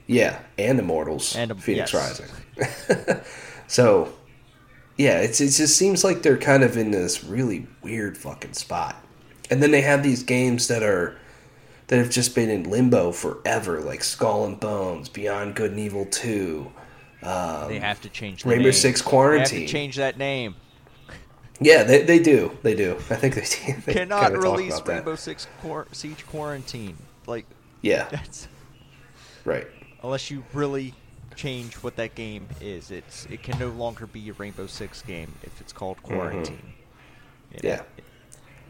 [0.07, 2.22] Yeah, and Immortals And, um, Phoenix yes.
[2.57, 3.22] Rising.
[3.68, 4.12] so,
[4.97, 8.95] yeah, it's it just seems like they're kind of in this really weird fucking spot.
[9.49, 11.18] And then they have these games that are
[11.88, 16.05] that have just been in limbo forever, like Skull and Bones, Beyond Good and Evil
[16.05, 16.72] Two.
[17.24, 18.74] Um, They have to change the Rainbow name.
[18.74, 19.59] Six They Quarantine.
[19.61, 20.55] have to change that name.
[21.59, 22.95] yeah, they, they do, they do.
[23.09, 24.93] I think they, they Cannot release about that.
[24.95, 26.97] Rainbow Six Quar- Siege Quarantine.
[27.28, 27.45] Like
[27.82, 28.47] Yeah, that's
[29.45, 29.67] right.
[30.03, 30.93] unless you really
[31.36, 32.91] change what that game is.
[32.91, 36.74] It's it can no longer be a Rainbow Six game if it's called Quarantine.
[37.53, 37.67] You know, Mm-hmm.
[37.67, 37.82] Yeah.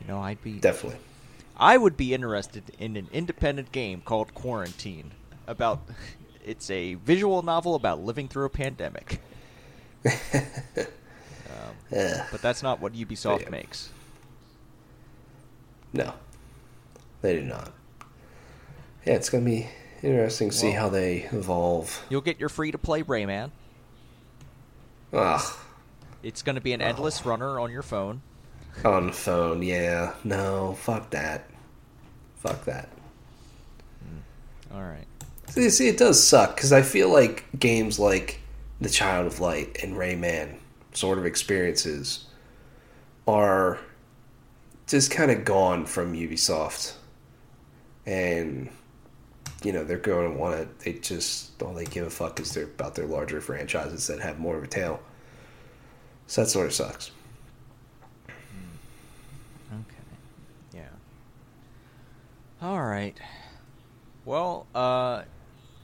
[0.01, 0.99] You know, I'd be Definitely.
[1.57, 5.11] I would be interested in an independent game called Quarantine
[5.47, 5.81] about
[6.45, 9.21] it's a visual novel about living through a pandemic.
[10.05, 10.11] um,
[11.91, 12.25] Yeah.
[12.31, 13.49] but that's not what Ubisoft Yeah.
[13.49, 13.89] makes.
[15.93, 16.13] No,
[17.21, 17.71] they do not.
[19.05, 19.67] Yeah, it's gonna be
[20.01, 22.05] interesting to see how they evolve.
[22.09, 23.51] You'll get your free to play Rayman.
[25.13, 25.41] Ugh,
[26.23, 28.21] It's going to be an endless runner on your phone.
[28.85, 29.61] on the phone.
[29.61, 31.49] Yeah, no, fuck that.
[32.37, 32.87] Fuck that.
[34.73, 35.05] All right.
[35.51, 38.39] See, see it does suck because I feel like games like
[38.79, 40.55] The Child of Light and Rayman
[40.93, 42.25] sort of experiences
[43.27, 43.77] are
[44.87, 46.93] just kind of gone from Ubisoft,
[48.05, 48.69] and
[49.61, 50.85] you know they're going to want to.
[50.85, 54.39] They just all they give a fuck is they're about their larger franchises that have
[54.39, 55.01] more of a tail.
[56.27, 57.11] So that sort of sucks.
[58.29, 59.95] Okay.
[60.73, 60.87] Yeah.
[62.61, 63.19] All right.
[64.23, 65.23] Well, uh,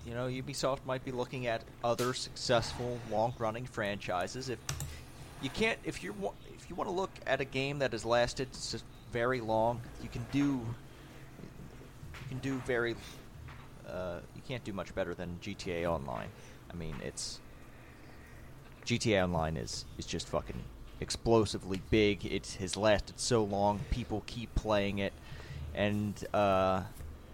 [0.08, 4.48] you know, Ubisoft might be looking at other successful, long-running franchises.
[4.48, 4.58] If
[5.42, 6.16] you can't, if you
[6.56, 8.48] if you want to look at a game that has lasted
[9.12, 10.66] very long, you can do.
[12.22, 12.96] You can do very.
[13.88, 16.30] Uh, you can't do much better than GTA Online.
[16.72, 17.42] I mean, it's
[18.86, 20.64] GTA Online is is just fucking
[21.02, 22.26] explosively big.
[22.26, 23.82] It has lasted so long.
[23.92, 25.12] People keep playing it,
[25.76, 26.84] and uh,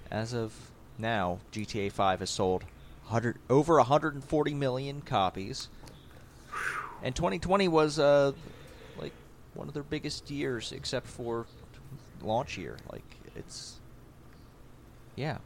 [0.10, 0.54] as of
[0.98, 2.64] now, GTA 5 has sold
[3.08, 5.70] 100, over 140 million copies.
[7.02, 8.32] And 2020 was uh,
[8.98, 9.12] like
[9.54, 11.46] one of their biggest years, except for
[12.22, 12.78] launch year.
[12.92, 13.04] Like
[13.36, 13.80] it's
[15.16, 15.38] yeah,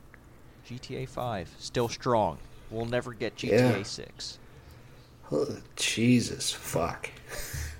[0.69, 2.37] GTA 5 still strong.
[2.69, 3.83] We'll never get GTA Yeah.
[3.83, 4.39] 6.
[5.31, 7.09] Oh, Jesus, fuck.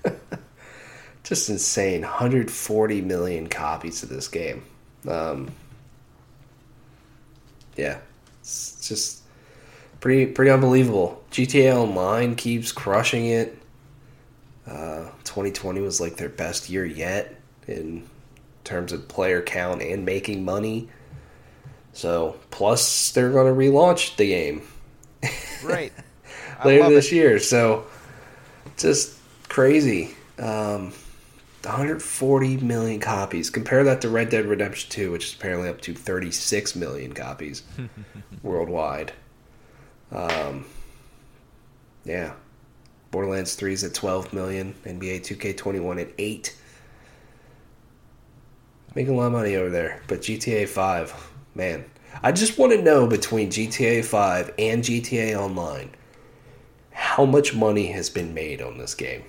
[1.23, 2.01] Just insane.
[2.01, 4.63] 140 million copies of this game.
[5.07, 5.51] Um,
[7.77, 7.99] yeah,
[8.41, 9.21] it's just
[9.99, 11.23] pretty pretty unbelievable.
[11.31, 13.57] GTA Online keeps crushing it.
[14.65, 18.07] Uh, 2020 was like their best year yet in
[18.65, 20.89] terms of player count and making money.
[21.93, 24.61] So, plus they're going to relaunch the game
[25.63, 25.93] Right.
[26.65, 27.15] Later this it.
[27.15, 27.39] year.
[27.39, 27.85] So
[28.77, 29.17] just
[29.49, 30.15] crazy.
[30.39, 30.93] Um,
[31.67, 33.49] 140 million copies.
[33.49, 37.63] Compare that to Red Dead Redemption 2, which is apparently up to 36 million copies
[38.43, 39.11] worldwide.
[40.11, 40.65] Um,
[42.05, 42.33] yeah.
[43.11, 44.73] Borderlands 3 is at 12 million.
[44.85, 46.57] NBA 2K21 at 8.
[48.95, 50.01] Making a lot of money over there.
[50.07, 51.85] But GTA 5, man.
[52.23, 55.91] I just want to know between GTA 5 and GTA Online
[56.91, 59.23] how much money has been made on this game.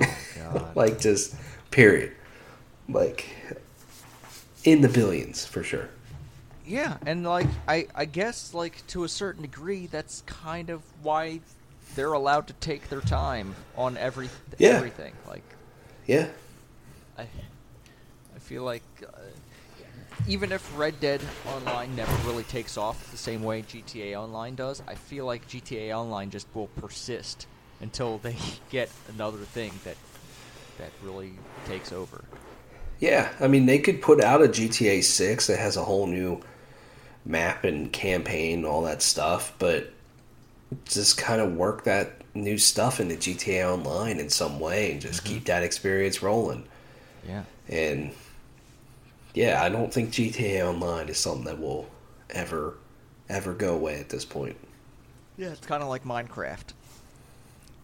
[0.00, 0.66] Oh, God.
[0.74, 1.34] Like, just
[1.70, 2.12] period.
[2.88, 3.28] Like,
[4.64, 5.88] in the billions for sure.
[6.66, 11.40] Yeah, and like I, I guess like to a certain degree, that's kind of why
[11.94, 14.70] they're allowed to take their time on every Yeah.
[14.70, 15.14] everything.
[15.28, 15.44] Like
[16.06, 16.28] Yeah.
[17.16, 19.20] I, I feel like uh,
[20.26, 21.20] even if Red Dead
[21.54, 25.96] Online never really takes off the same way GTA Online does, I feel like GTA
[25.96, 27.46] Online just will persist
[27.80, 28.36] until they
[28.70, 29.96] get another thing that
[30.78, 31.32] that really
[31.66, 32.24] takes over.
[32.98, 33.32] Yeah.
[33.40, 36.40] I mean, they could put out a GTA 6 that has a whole new
[37.24, 39.92] map and campaign, all that stuff, but
[40.84, 45.24] just kind of work that new stuff into GTA Online in some way and just
[45.24, 45.34] mm-hmm.
[45.34, 46.66] keep that experience rolling.
[47.26, 47.44] Yeah.
[47.68, 48.12] And
[49.34, 51.88] yeah, I don't think GTA Online is something that will
[52.30, 52.78] ever
[53.28, 54.56] ever go away at this point.
[55.36, 56.72] Yeah, it's kind of like Minecraft,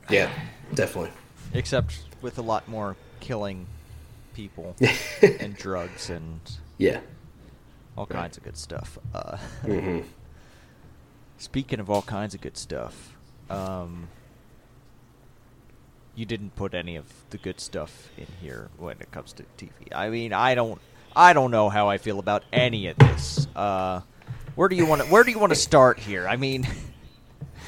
[0.09, 0.31] Yeah,
[0.75, 1.11] definitely.
[1.53, 3.67] Except with a lot more killing
[4.35, 4.77] people
[5.41, 6.41] and drugs and
[6.79, 7.01] Yeah.
[7.97, 8.99] all kinds of good stuff.
[9.15, 10.01] Uh, hmm
[11.39, 13.17] Speaking of all kinds of good stuff,
[13.51, 14.09] um,
[16.15, 19.71] you didn't put any of the good stuff in here when it comes to TV.
[19.93, 20.81] I mean, I don't,
[21.17, 23.49] I don't know how I feel about any of this.
[23.57, 24.03] Uh,
[24.55, 26.29] where do you want to, where do you want to start here?
[26.29, 26.65] I mean,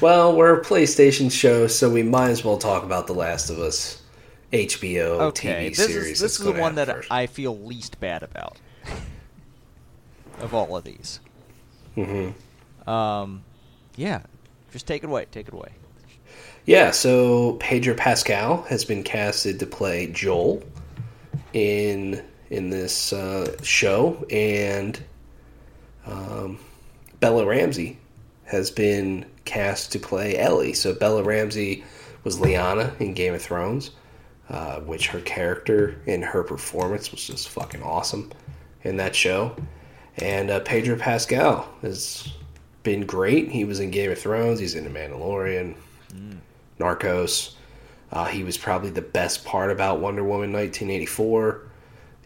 [0.01, 3.59] Well, we're a PlayStation show, so we might as well talk about The Last of
[3.59, 4.01] Us
[4.51, 6.11] HBO okay, TV this series.
[6.13, 7.11] is this is the one that first.
[7.11, 8.57] I feel least bad about
[10.39, 11.21] of all of these.
[11.95, 12.33] Mhm.
[12.85, 13.43] Um,
[13.95, 14.23] yeah,
[14.71, 15.27] just take it away.
[15.31, 15.69] Take it away.
[16.65, 20.61] Yeah, so Pedro Pascal has been casted to play Joel
[21.53, 25.01] in in this uh, show, and
[26.05, 26.59] um,
[27.21, 27.97] Bella Ramsey
[28.45, 30.73] has been cast to play Ellie.
[30.73, 31.83] So Bella Ramsey
[32.23, 33.91] was Lyanna in Game of Thrones,
[34.49, 38.31] uh, which her character and her performance was just fucking awesome
[38.83, 39.55] in that show.
[40.17, 42.31] And uh, Pedro Pascal has
[42.83, 43.51] been great.
[43.51, 44.59] He was in Game of Thrones.
[44.59, 45.75] He's in The Mandalorian.
[46.79, 47.53] Narcos.
[48.11, 51.61] Uh, he was probably the best part about Wonder Woman 1984.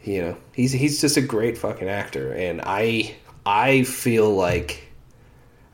[0.03, 3.15] You know, he's he's just a great fucking actor, and I
[3.45, 4.88] I feel like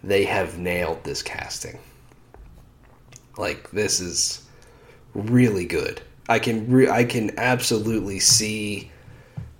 [0.05, 1.79] they have nailed this casting.
[3.37, 4.45] Like this is
[5.13, 6.01] really good.
[6.29, 8.91] I can re- I can absolutely see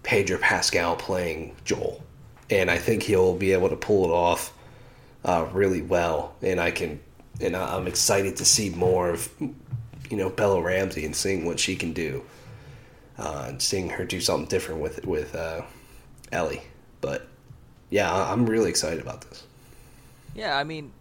[0.04, 2.02] Pedro Pascal playing Joel,
[2.50, 4.54] and I think he'll be able to pull it off
[5.26, 6.36] uh, really well.
[6.42, 7.00] And I can,
[7.42, 11.76] and I'm excited to see more of, you know, Bella Ramsey and seeing what she
[11.76, 12.24] can do,
[13.18, 15.64] uh, and seeing her do something different with with uh,
[16.32, 16.62] Ellie.
[17.02, 17.28] But
[17.90, 19.45] yeah, I'm really excited about this.
[20.36, 20.92] Yeah, I mean,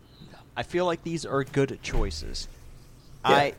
[0.57, 2.49] I feel like these are good choices.
[3.25, 3.31] Yeah.
[3.37, 3.55] I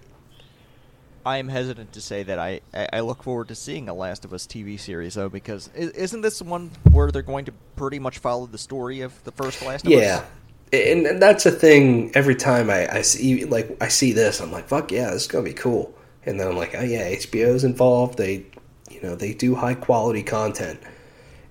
[1.26, 2.62] I am hesitant to say that I,
[2.94, 6.40] I look forward to seeing a Last of Us TV series though because isn't this
[6.42, 9.92] one where they're going to pretty much follow the story of the first Last of
[9.92, 10.18] Yeah.
[10.18, 10.24] Us?
[10.72, 12.12] And, and that's a thing.
[12.16, 15.28] Every time I, I see like I see this, I'm like, "Fuck yeah, this is
[15.28, 15.94] gonna be cool."
[16.26, 18.18] And then I'm like, "Oh yeah, HBO's involved.
[18.18, 18.46] They,
[18.90, 20.80] you know, they do high quality content,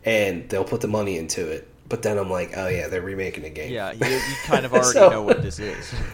[0.05, 3.45] and they'll put the money into it." But then I'm like, "Oh yeah, they're remaking
[3.45, 5.95] a game." Yeah, you, you kind of already So- know what this is.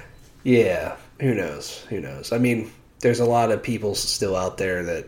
[0.43, 1.85] Yeah, who knows?
[1.89, 2.33] Who knows?
[2.33, 2.71] I mean,
[3.01, 5.07] there's a lot of people still out there that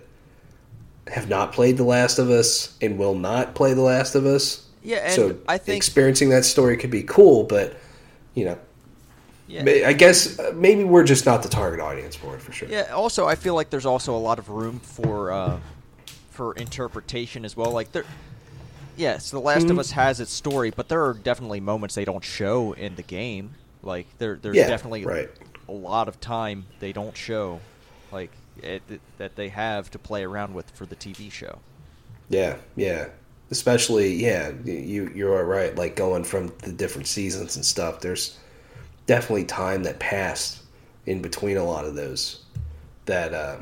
[1.08, 4.66] have not played The Last of Us and will not play The Last of Us.
[4.82, 7.76] Yeah, and so I think experiencing that story could be cool, but
[8.34, 8.58] you know,
[9.46, 12.68] yeah, I guess uh, maybe we're just not the target audience for it for sure.
[12.70, 12.92] Yeah.
[12.94, 15.58] Also, I feel like there's also a lot of room for uh,
[16.30, 17.72] for interpretation as well.
[17.72, 18.04] Like there,
[18.95, 19.70] yes, The Last Mm-hmm.
[19.70, 23.03] of Us has its story, but there are definitely moments they don't show in the
[23.03, 23.57] game.
[23.82, 25.30] Like there, there's Yeah, definitely right.
[25.68, 27.64] a lot of time they don't show,
[28.11, 31.62] like it, that they have to play around with for the TV show.
[32.28, 33.09] Yeah, yeah.
[33.51, 35.74] Especially, yeah, you you are right.
[35.76, 38.01] Like going from the different seasons and stuff.
[38.01, 38.38] There's
[39.07, 40.62] definitely time that passed
[41.07, 42.45] in between a lot of those
[43.07, 43.59] that uh,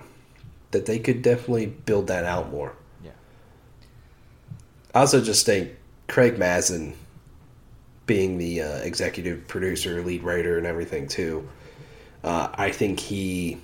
[0.73, 2.75] that they could definitely build that out more.
[4.95, 5.71] I also just think
[6.09, 6.95] Craig Mazin
[8.07, 11.49] being the uh, executive producer, lead writer, and everything too.
[12.25, 13.59] Uh, I think he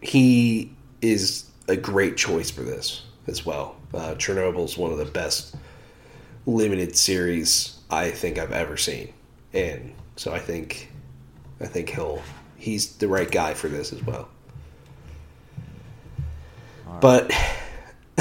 [0.00, 0.72] he
[1.02, 3.76] is a great choice for this as well.
[3.92, 5.56] Uh, Chernobyl's one of the best
[6.46, 9.12] limited series I think I've ever seen,
[9.52, 10.92] and so I think
[11.60, 12.22] I think he'll
[12.56, 14.28] he's the right guy for this as well.
[16.86, 17.00] Right.
[17.00, 17.32] But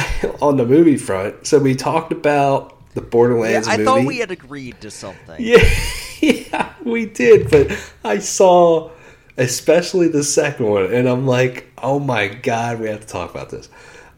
[0.41, 3.85] on the movie front, so we talked about the Yeah, Borderlands I movie.
[3.85, 5.35] thought we had agreed to something.
[5.39, 5.63] Yeah,
[6.21, 7.49] yeah, we did.
[7.49, 8.91] But I saw,
[9.37, 13.49] especially the second one, and I'm like, oh my god, we have to talk about
[13.49, 13.69] this.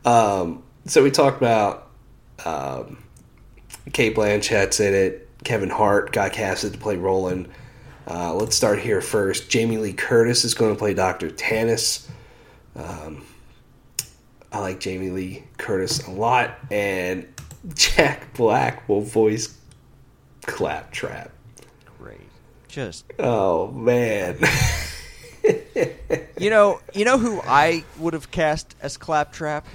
[0.05, 1.89] Um, so we talked about
[2.45, 2.97] um,
[3.93, 5.29] Cate Blanchett's in it.
[5.43, 7.49] Kevin Hart got casted to play Roland.
[8.07, 9.49] Uh, let's start here first.
[9.49, 12.09] Jamie Lee Curtis is going to play Doctor Tannis.
[12.75, 13.25] Um,
[14.51, 17.27] I like Jamie Lee Curtis a lot, and
[17.73, 19.57] Jack Black will voice
[20.45, 21.31] Claptrap.
[21.99, 22.19] Great.
[22.67, 24.39] Just Oh man.
[26.37, 29.65] you know, you know who I would have cast as Claptrap?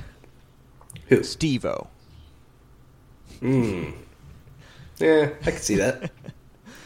[1.09, 1.22] Who?
[1.22, 1.87] Steve-O.
[3.41, 3.91] Hmm.
[4.99, 6.11] Yeah, I can see that.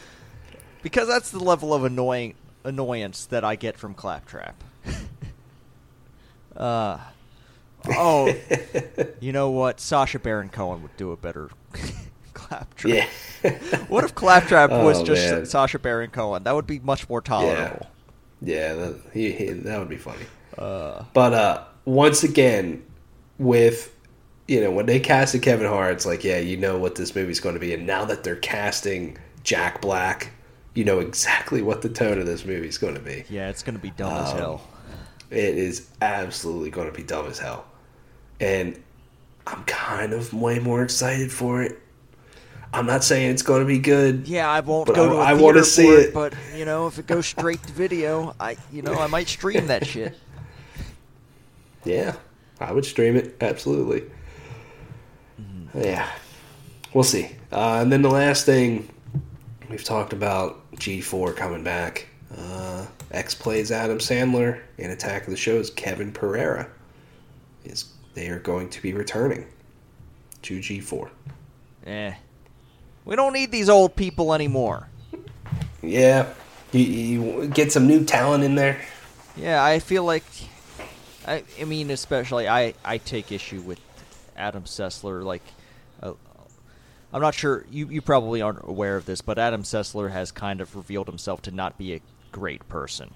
[0.83, 4.63] because that's the level of annoying annoyance that I get from Claptrap.
[6.55, 6.99] uh,
[7.89, 8.33] oh,
[9.19, 9.79] you know what?
[9.79, 11.49] Sacha Baron Cohen would do a better
[12.33, 13.07] Claptrap.
[13.43, 13.49] Yeah.
[13.87, 15.45] what if Claptrap was Oh, just man.
[15.45, 16.43] Sacha Baron Cohen?
[16.43, 17.87] That would be much more tolerable.
[18.41, 20.25] Yeah, that, he, he, that would be funny.
[20.57, 22.83] Uh, But uh, once again,
[23.37, 23.95] with
[24.47, 27.39] you know when they casted Kevin Hart, it's like yeah, you know what this movie's
[27.39, 30.31] going to be, and now that they're casting Jack Black,
[30.73, 33.23] you know exactly what the tone of this movie's going to be.
[33.29, 34.67] yeah, it's gonna be dumb as Um, hell.
[35.29, 37.65] It is absolutely going to be dumb as hell,
[38.41, 38.77] and
[39.47, 41.79] I'm kind of way more excited for it.
[42.73, 44.27] I'm not saying it's going to be good.
[44.27, 46.13] Yeah, I won't go I- to a I theater wanna see it, it.
[46.13, 49.67] but you know, if it goes straight to video, I you know I might stream
[49.67, 50.17] that shit.
[51.83, 52.15] Yeah,
[52.59, 54.03] I would stream it absolutely.
[55.41, 55.81] Mm-hmm.
[55.81, 56.07] Yeah,
[56.93, 57.31] we'll see.
[57.51, 58.87] Uh, and then the last thing
[59.67, 62.07] we've talked about G4 coming back.
[62.37, 65.71] Uh, X plays Adam Sessler and Attack of the Shows.
[65.71, 66.67] Kevin Pereira
[67.65, 69.45] is they are going to be returning
[70.43, 71.09] to G4.
[71.85, 72.13] Eh,
[73.05, 74.87] we don't need these old people anymore.
[75.81, 76.31] Yeah,
[76.71, 78.81] you, you get some new talent in there.
[79.35, 80.23] Yeah, I feel like,
[81.27, 83.79] I, I mean, especially I, I take issue with
[84.37, 85.23] Adam Sessler.
[85.23, 85.41] Like,
[86.03, 86.13] uh,
[87.13, 90.61] I'm not sure you, you probably aren't aware of this, but Adam Sessler has kind
[90.61, 92.01] of revealed himself to not be a
[92.31, 93.11] great person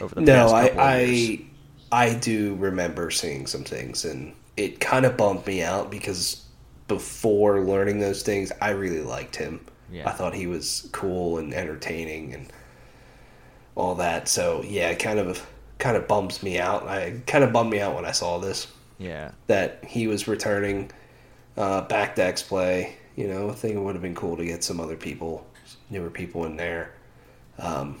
[0.00, 1.40] over the No, past I couple of years.
[1.40, 1.44] I
[1.90, 6.44] I do remember seeing some things, and it kind of bumped me out because
[6.88, 9.64] before learning those things, I really liked him.
[9.90, 10.08] Yeah.
[10.08, 12.52] I thought he was cool and entertaining and
[13.74, 14.28] all that.
[14.28, 15.46] So yeah, it kind of
[15.78, 16.86] kind of bums me out.
[16.86, 18.66] I kind of bummed me out when I saw this
[18.98, 20.90] Yeah, that he was returning
[21.56, 22.96] uh, back to X Play.
[23.16, 25.46] You know, I think it would have been cool to get some other people,
[25.90, 26.92] newer people in there.
[27.58, 27.98] Um,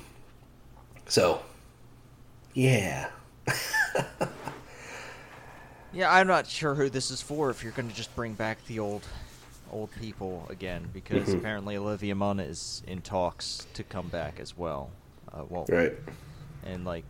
[1.08, 1.42] so,
[2.54, 3.08] yeah,
[5.92, 6.12] yeah.
[6.12, 7.50] I'm not sure who this is for.
[7.50, 9.02] If you're going to just bring back the old,
[9.72, 11.38] old people again, because Mhm.
[11.38, 14.90] apparently Olivia Munn is in talks to come back as well.
[15.32, 15.92] Uh, well, right.
[16.64, 17.04] and like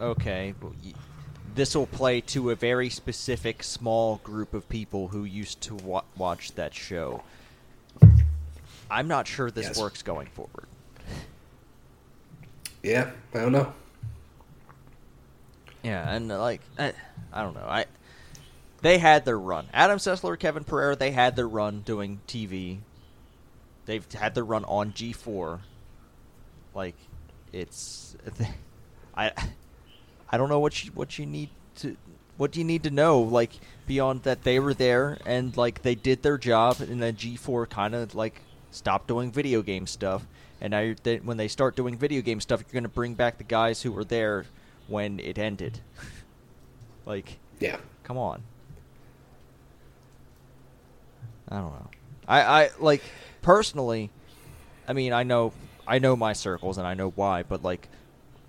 [0.00, 0.92] okay well, y-
[1.54, 6.02] this will play to a very specific small group of people who used to wa-
[6.16, 7.22] watch that show
[8.90, 9.78] i'm not sure this Yes.
[9.78, 10.66] works going forward
[12.82, 13.72] Yeah, I don't know.
[15.82, 16.92] Yeah and like I,
[17.32, 17.66] I don't know.
[17.66, 17.86] I
[18.80, 19.66] they had their run.
[19.72, 22.78] Adam sessler kevin pereira they had their run doing tv
[23.86, 25.60] they've had their run on g4
[26.74, 26.96] like
[27.52, 28.16] it's
[29.14, 29.30] i
[30.30, 31.96] i don't know what you what you need to
[32.36, 33.52] what do you need to know like
[33.86, 37.94] beyond that they were there and like they did their job and then g4 kind
[37.94, 38.40] of like
[38.72, 40.26] stopped doing video game stuff.
[40.60, 43.38] And now they, when they start doing video game stuff you're going to bring back
[43.38, 44.46] the guys who were there
[44.88, 45.80] when it ended.
[47.04, 48.42] Like Yeah, come on.
[51.48, 51.90] I don't know.
[52.28, 53.02] I i like
[53.42, 54.08] personally
[54.86, 55.52] i mean i know
[55.86, 57.88] i know my circles and i know why but like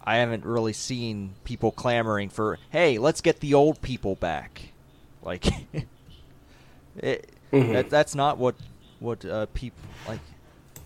[0.04, 4.62] i haven't really seen people clamoring for hey let's get the old people back.
[5.24, 5.46] Like
[6.98, 7.72] it, Mhm.
[7.74, 8.56] that, that's not what
[9.00, 10.20] what uh, people like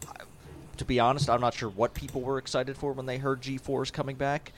[0.08, 0.24] I-
[0.78, 3.84] to be honest i'm not sure what people were excited for when they heard g4
[3.84, 4.54] is coming back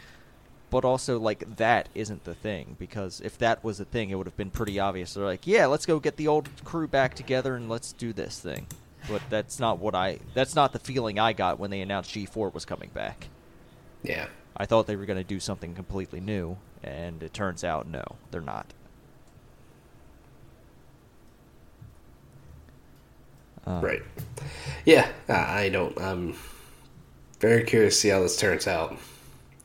[0.69, 4.27] but also like that isn't the thing because if that was the thing it would
[4.27, 7.55] have been pretty obvious they're like yeah let's go get the old crew back together
[7.55, 8.67] and let's do this thing
[9.09, 12.53] but that's not what i that's not the feeling i got when they announced g4
[12.53, 13.27] was coming back
[14.01, 17.87] yeah, i thought they were going to do something completely new and it turns out
[17.87, 18.73] no they're not
[23.67, 24.01] Uh, right.
[24.85, 25.95] Yeah, I I don't.
[26.01, 26.35] I'm
[27.39, 28.97] very curious to see how this turns out.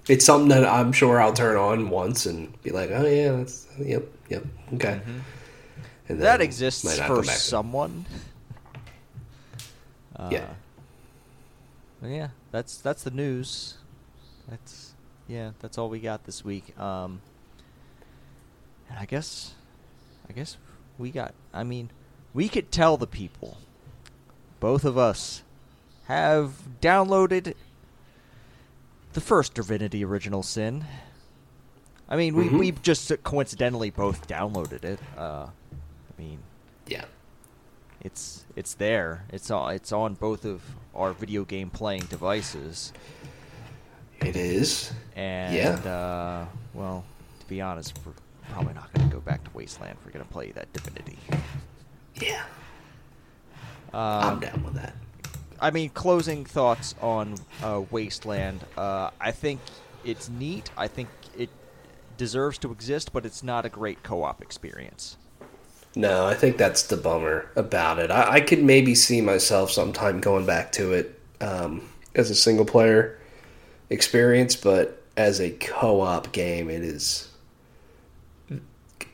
[0.09, 3.67] It's something that I'm sure I'll turn on once and be like, oh yeah, that's
[3.79, 4.45] yep, yep,
[4.75, 5.01] okay.
[5.07, 5.21] Mhm.
[6.09, 7.37] And that exists for come back to it.
[7.39, 8.05] someone.
[10.15, 10.55] Uh, Yeah.
[12.03, 13.79] yeah, that's that's the news.
[14.49, 14.93] That's
[15.27, 16.79] yeah, that's all we got this week.
[16.79, 17.21] Um,
[18.91, 19.55] and I guess,
[20.29, 20.59] I guess
[20.99, 21.33] we got.
[21.53, 21.91] I mean,
[22.35, 23.57] we could tell the people.
[24.61, 25.43] Both of us
[26.07, 26.53] have
[26.83, 27.55] downloaded
[29.15, 30.85] the first Divinity Original Sin.
[32.09, 32.59] I mean, we Mhm.
[32.59, 35.01] we just coincidentally both downloaded it.
[35.17, 36.39] Uh, I mean,
[36.87, 37.07] Yeah,
[38.03, 39.25] it's it's there.
[39.33, 40.63] It's on it's on both of
[40.95, 42.93] our video game playing devices.
[44.21, 44.93] it is.
[45.17, 45.91] And Yeah.
[45.93, 47.05] uh, well,
[47.41, 48.13] to be honest, we're
[48.53, 49.99] probably not going to go back to Wasteland.
[50.05, 51.19] We're going to play that Divinity.
[52.15, 52.45] Yeah,
[53.93, 54.01] Um,
[54.35, 54.95] I'm down with that.
[55.61, 58.61] I mean, closing thoughts on uh, Wasteland.
[58.77, 59.61] Uh, I think
[60.05, 60.71] it's neat.
[60.77, 61.51] I think it
[62.17, 65.17] deserves to exist, but it's not a great co-op experience.
[65.97, 68.11] No, I think that's the bummer about it.
[68.11, 72.65] I, I could maybe see myself sometime going back to it um, as a single
[72.65, 73.19] player
[73.91, 77.29] experience, but as a co op game, it is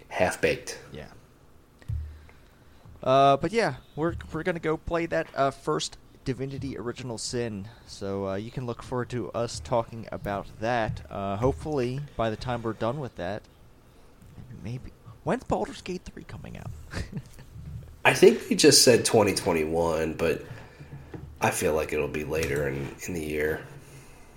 [0.08, 0.78] half baked.
[0.92, 1.06] Yeah.
[3.02, 5.96] Uh, but yeah, we're we're gonna go play that uh, first
[6.30, 7.66] Divinity Original Sin.
[7.88, 11.04] So uh, you can look forward to us talking about that.
[11.10, 13.42] Uh, hopefully, by the time we're done with that,
[14.62, 14.92] maybe
[15.24, 16.70] when's Baldur's Gate three coming out?
[18.04, 20.44] I think they just said 2021, but
[21.40, 23.66] I feel like it'll be later in, in the year.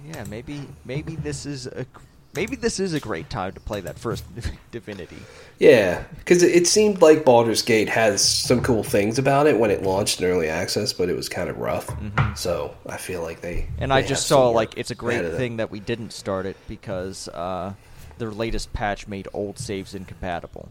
[0.03, 1.85] Yeah, maybe maybe this is a
[2.33, 4.23] maybe this is a great time to play that first
[4.71, 5.17] Divinity.
[5.59, 9.83] Yeah, because it seemed like Baldur's Gate has some cool things about it when it
[9.83, 11.87] launched in early access, but it was kind of rough.
[11.87, 12.37] Mhm.
[12.37, 15.57] So I feel like they And they I just saw like it's a great thing
[15.57, 17.73] that we didn't start it because uh,
[18.17, 20.69] their latest patch made old saves incompatible.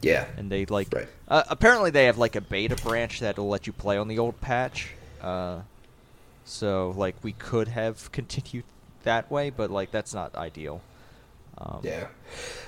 [0.00, 1.08] Yeah, and they like Right.
[1.26, 4.40] uh, apparently they have like a beta branch that'll let you play on the old
[4.40, 4.90] patch
[5.20, 5.58] uh,
[6.44, 8.62] so like we could have continued
[9.08, 10.80] that way but like that's not ideal
[11.60, 12.06] um, yeah.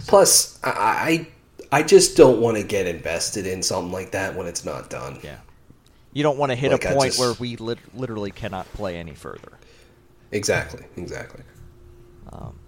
[0.09, 1.29] Plus, I
[1.71, 5.21] I, just don't want to get invested in something like that when it's not done.
[5.23, 5.37] yeah
[6.13, 8.97] you don't want to hit Like, a point just- where we lit- literally cannot play
[8.97, 9.53] any further
[10.33, 10.85] Exactly.
[10.97, 11.45] Exactly.
[12.33, 12.59] um,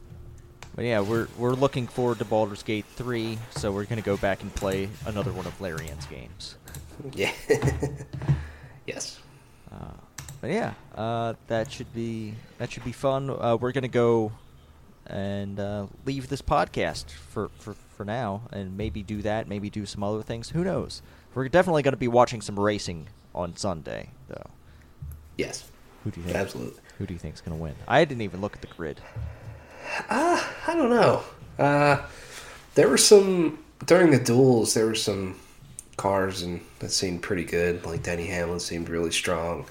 [0.77, 4.17] but yeah we're we're looking forward to Baldur's Gate 3 so we're going to go
[4.17, 6.55] back and play another one of Larian's games
[7.15, 7.33] Yeah.
[8.87, 9.19] yes.
[10.43, 13.31] But yeah, uh, that should be that should be fun.
[13.31, 14.33] Uh, we're gonna go
[15.07, 19.47] and uh, leave this podcast for, for for now, and maybe do that.
[19.47, 20.51] Maybe do some other things.
[20.51, 21.01] Who knows?
[21.33, 24.51] We're definitely gonna be watching some racing on Sunday, though.
[25.39, 25.71] Yes.
[26.03, 26.37] Who do you think?
[26.37, 26.81] Absolutely.
[26.99, 27.77] Who do you think's gonna win?
[27.87, 29.01] I didn't even look at the grid.
[30.11, 31.23] Uh, I don't know.
[31.57, 32.05] Uh,
[32.75, 34.75] there were some during the duels.
[34.75, 35.37] There were some
[35.97, 37.87] cars and that seemed pretty good.
[37.87, 39.67] Like Denny Hamlin seemed really strong.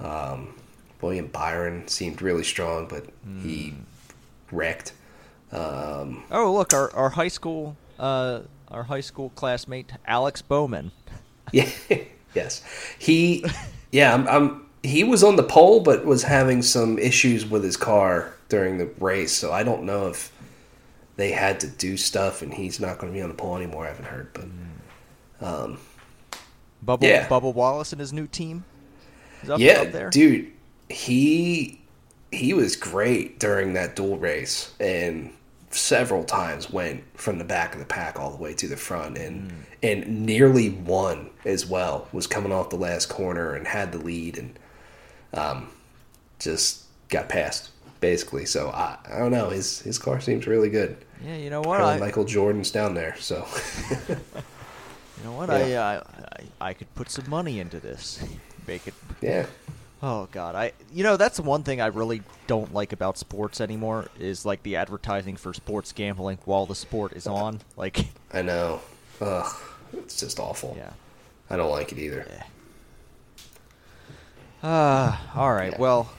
[0.00, 0.54] Um,
[1.00, 3.06] William Byron seemed really strong, but
[3.42, 3.74] he
[4.50, 4.92] wrecked.
[5.52, 8.40] Um, Oh, look, our our high school uh,
[8.70, 10.90] our high school classmate Alex Bowman.
[11.52, 11.68] yeah,
[12.34, 12.62] yes,
[12.98, 13.44] he.
[13.92, 14.66] Yeah, I'm, I'm.
[14.82, 18.86] He was on the pole, but was having some issues with his car during the
[18.98, 19.32] race.
[19.32, 20.32] So I don't know if
[21.16, 23.84] they had to do stuff, and he's not going to be on the pole anymore.
[23.84, 25.78] I haven't heard, but um,
[26.84, 27.28] Bubba Yeah.
[27.28, 28.64] Bubba Wallace and his new team.
[29.58, 30.50] Yeah, dude,
[30.88, 31.80] he
[32.30, 35.32] he was great during that duel race, and
[35.70, 39.18] several times went from the back of the pack all the way to the front,
[39.18, 39.52] and
[39.82, 42.08] and nearly won as well.
[42.12, 44.58] Was coming off the last corner and had the lead, and
[45.32, 45.68] um,
[46.38, 48.44] just got passed basically.
[48.44, 49.48] So I, I don't know.
[49.48, 50.96] His his car seems really good.
[51.24, 51.80] Yeah, you know what?
[51.80, 53.46] I, Michael Jordan's down there, so
[54.08, 55.48] You know what?
[55.68, 55.82] Yeah.
[55.82, 58.22] I, I I could put some money into this.
[58.66, 58.94] Make it.
[59.20, 59.46] yeah.
[60.02, 60.72] Oh God, I.
[60.92, 64.76] You know that's one thing I really don't like about sports anymore is like the
[64.76, 67.60] advertising for sports gambling while the sport is on.
[67.76, 68.80] Like, I know.
[69.20, 69.54] Ugh,
[69.94, 70.74] it's just awful.
[70.76, 70.92] yeah.
[71.48, 72.26] I don't like it either.
[72.28, 72.42] Yeah.
[74.62, 75.72] Ah, all right.
[75.72, 75.78] Yeah.
[75.80, 76.10] Well,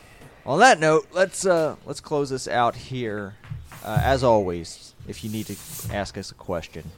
[0.46, 3.36] on that note, let's uh let's close this out here.
[3.84, 5.56] Uh, as always, if you need to
[5.94, 6.90] ask us a question,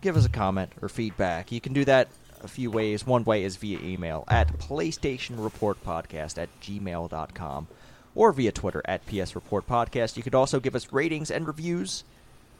[0.00, 1.52] give us a comment or feedback.
[1.52, 2.08] You can do that
[2.46, 3.06] a few ways.
[3.06, 7.66] One way is via email at PlayStationReportPodcast at gmail.com
[8.14, 10.16] or via Twitter at PS Report Podcast.
[10.16, 12.04] You could also give us ratings and reviews,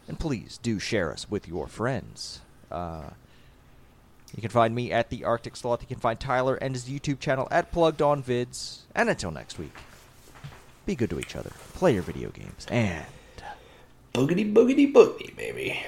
[0.06, 2.40] and please do share us with your friends.
[2.70, 3.10] Uh,
[4.34, 5.80] you can find me at the Arctic Sloth.
[5.80, 8.80] You can find Tyler and his YouTube channel at Plugged On Vids.
[8.94, 9.72] And until next week,
[10.84, 13.06] be good to each other, play your video games, and
[14.12, 15.78] Boogity boogity boogity, baby.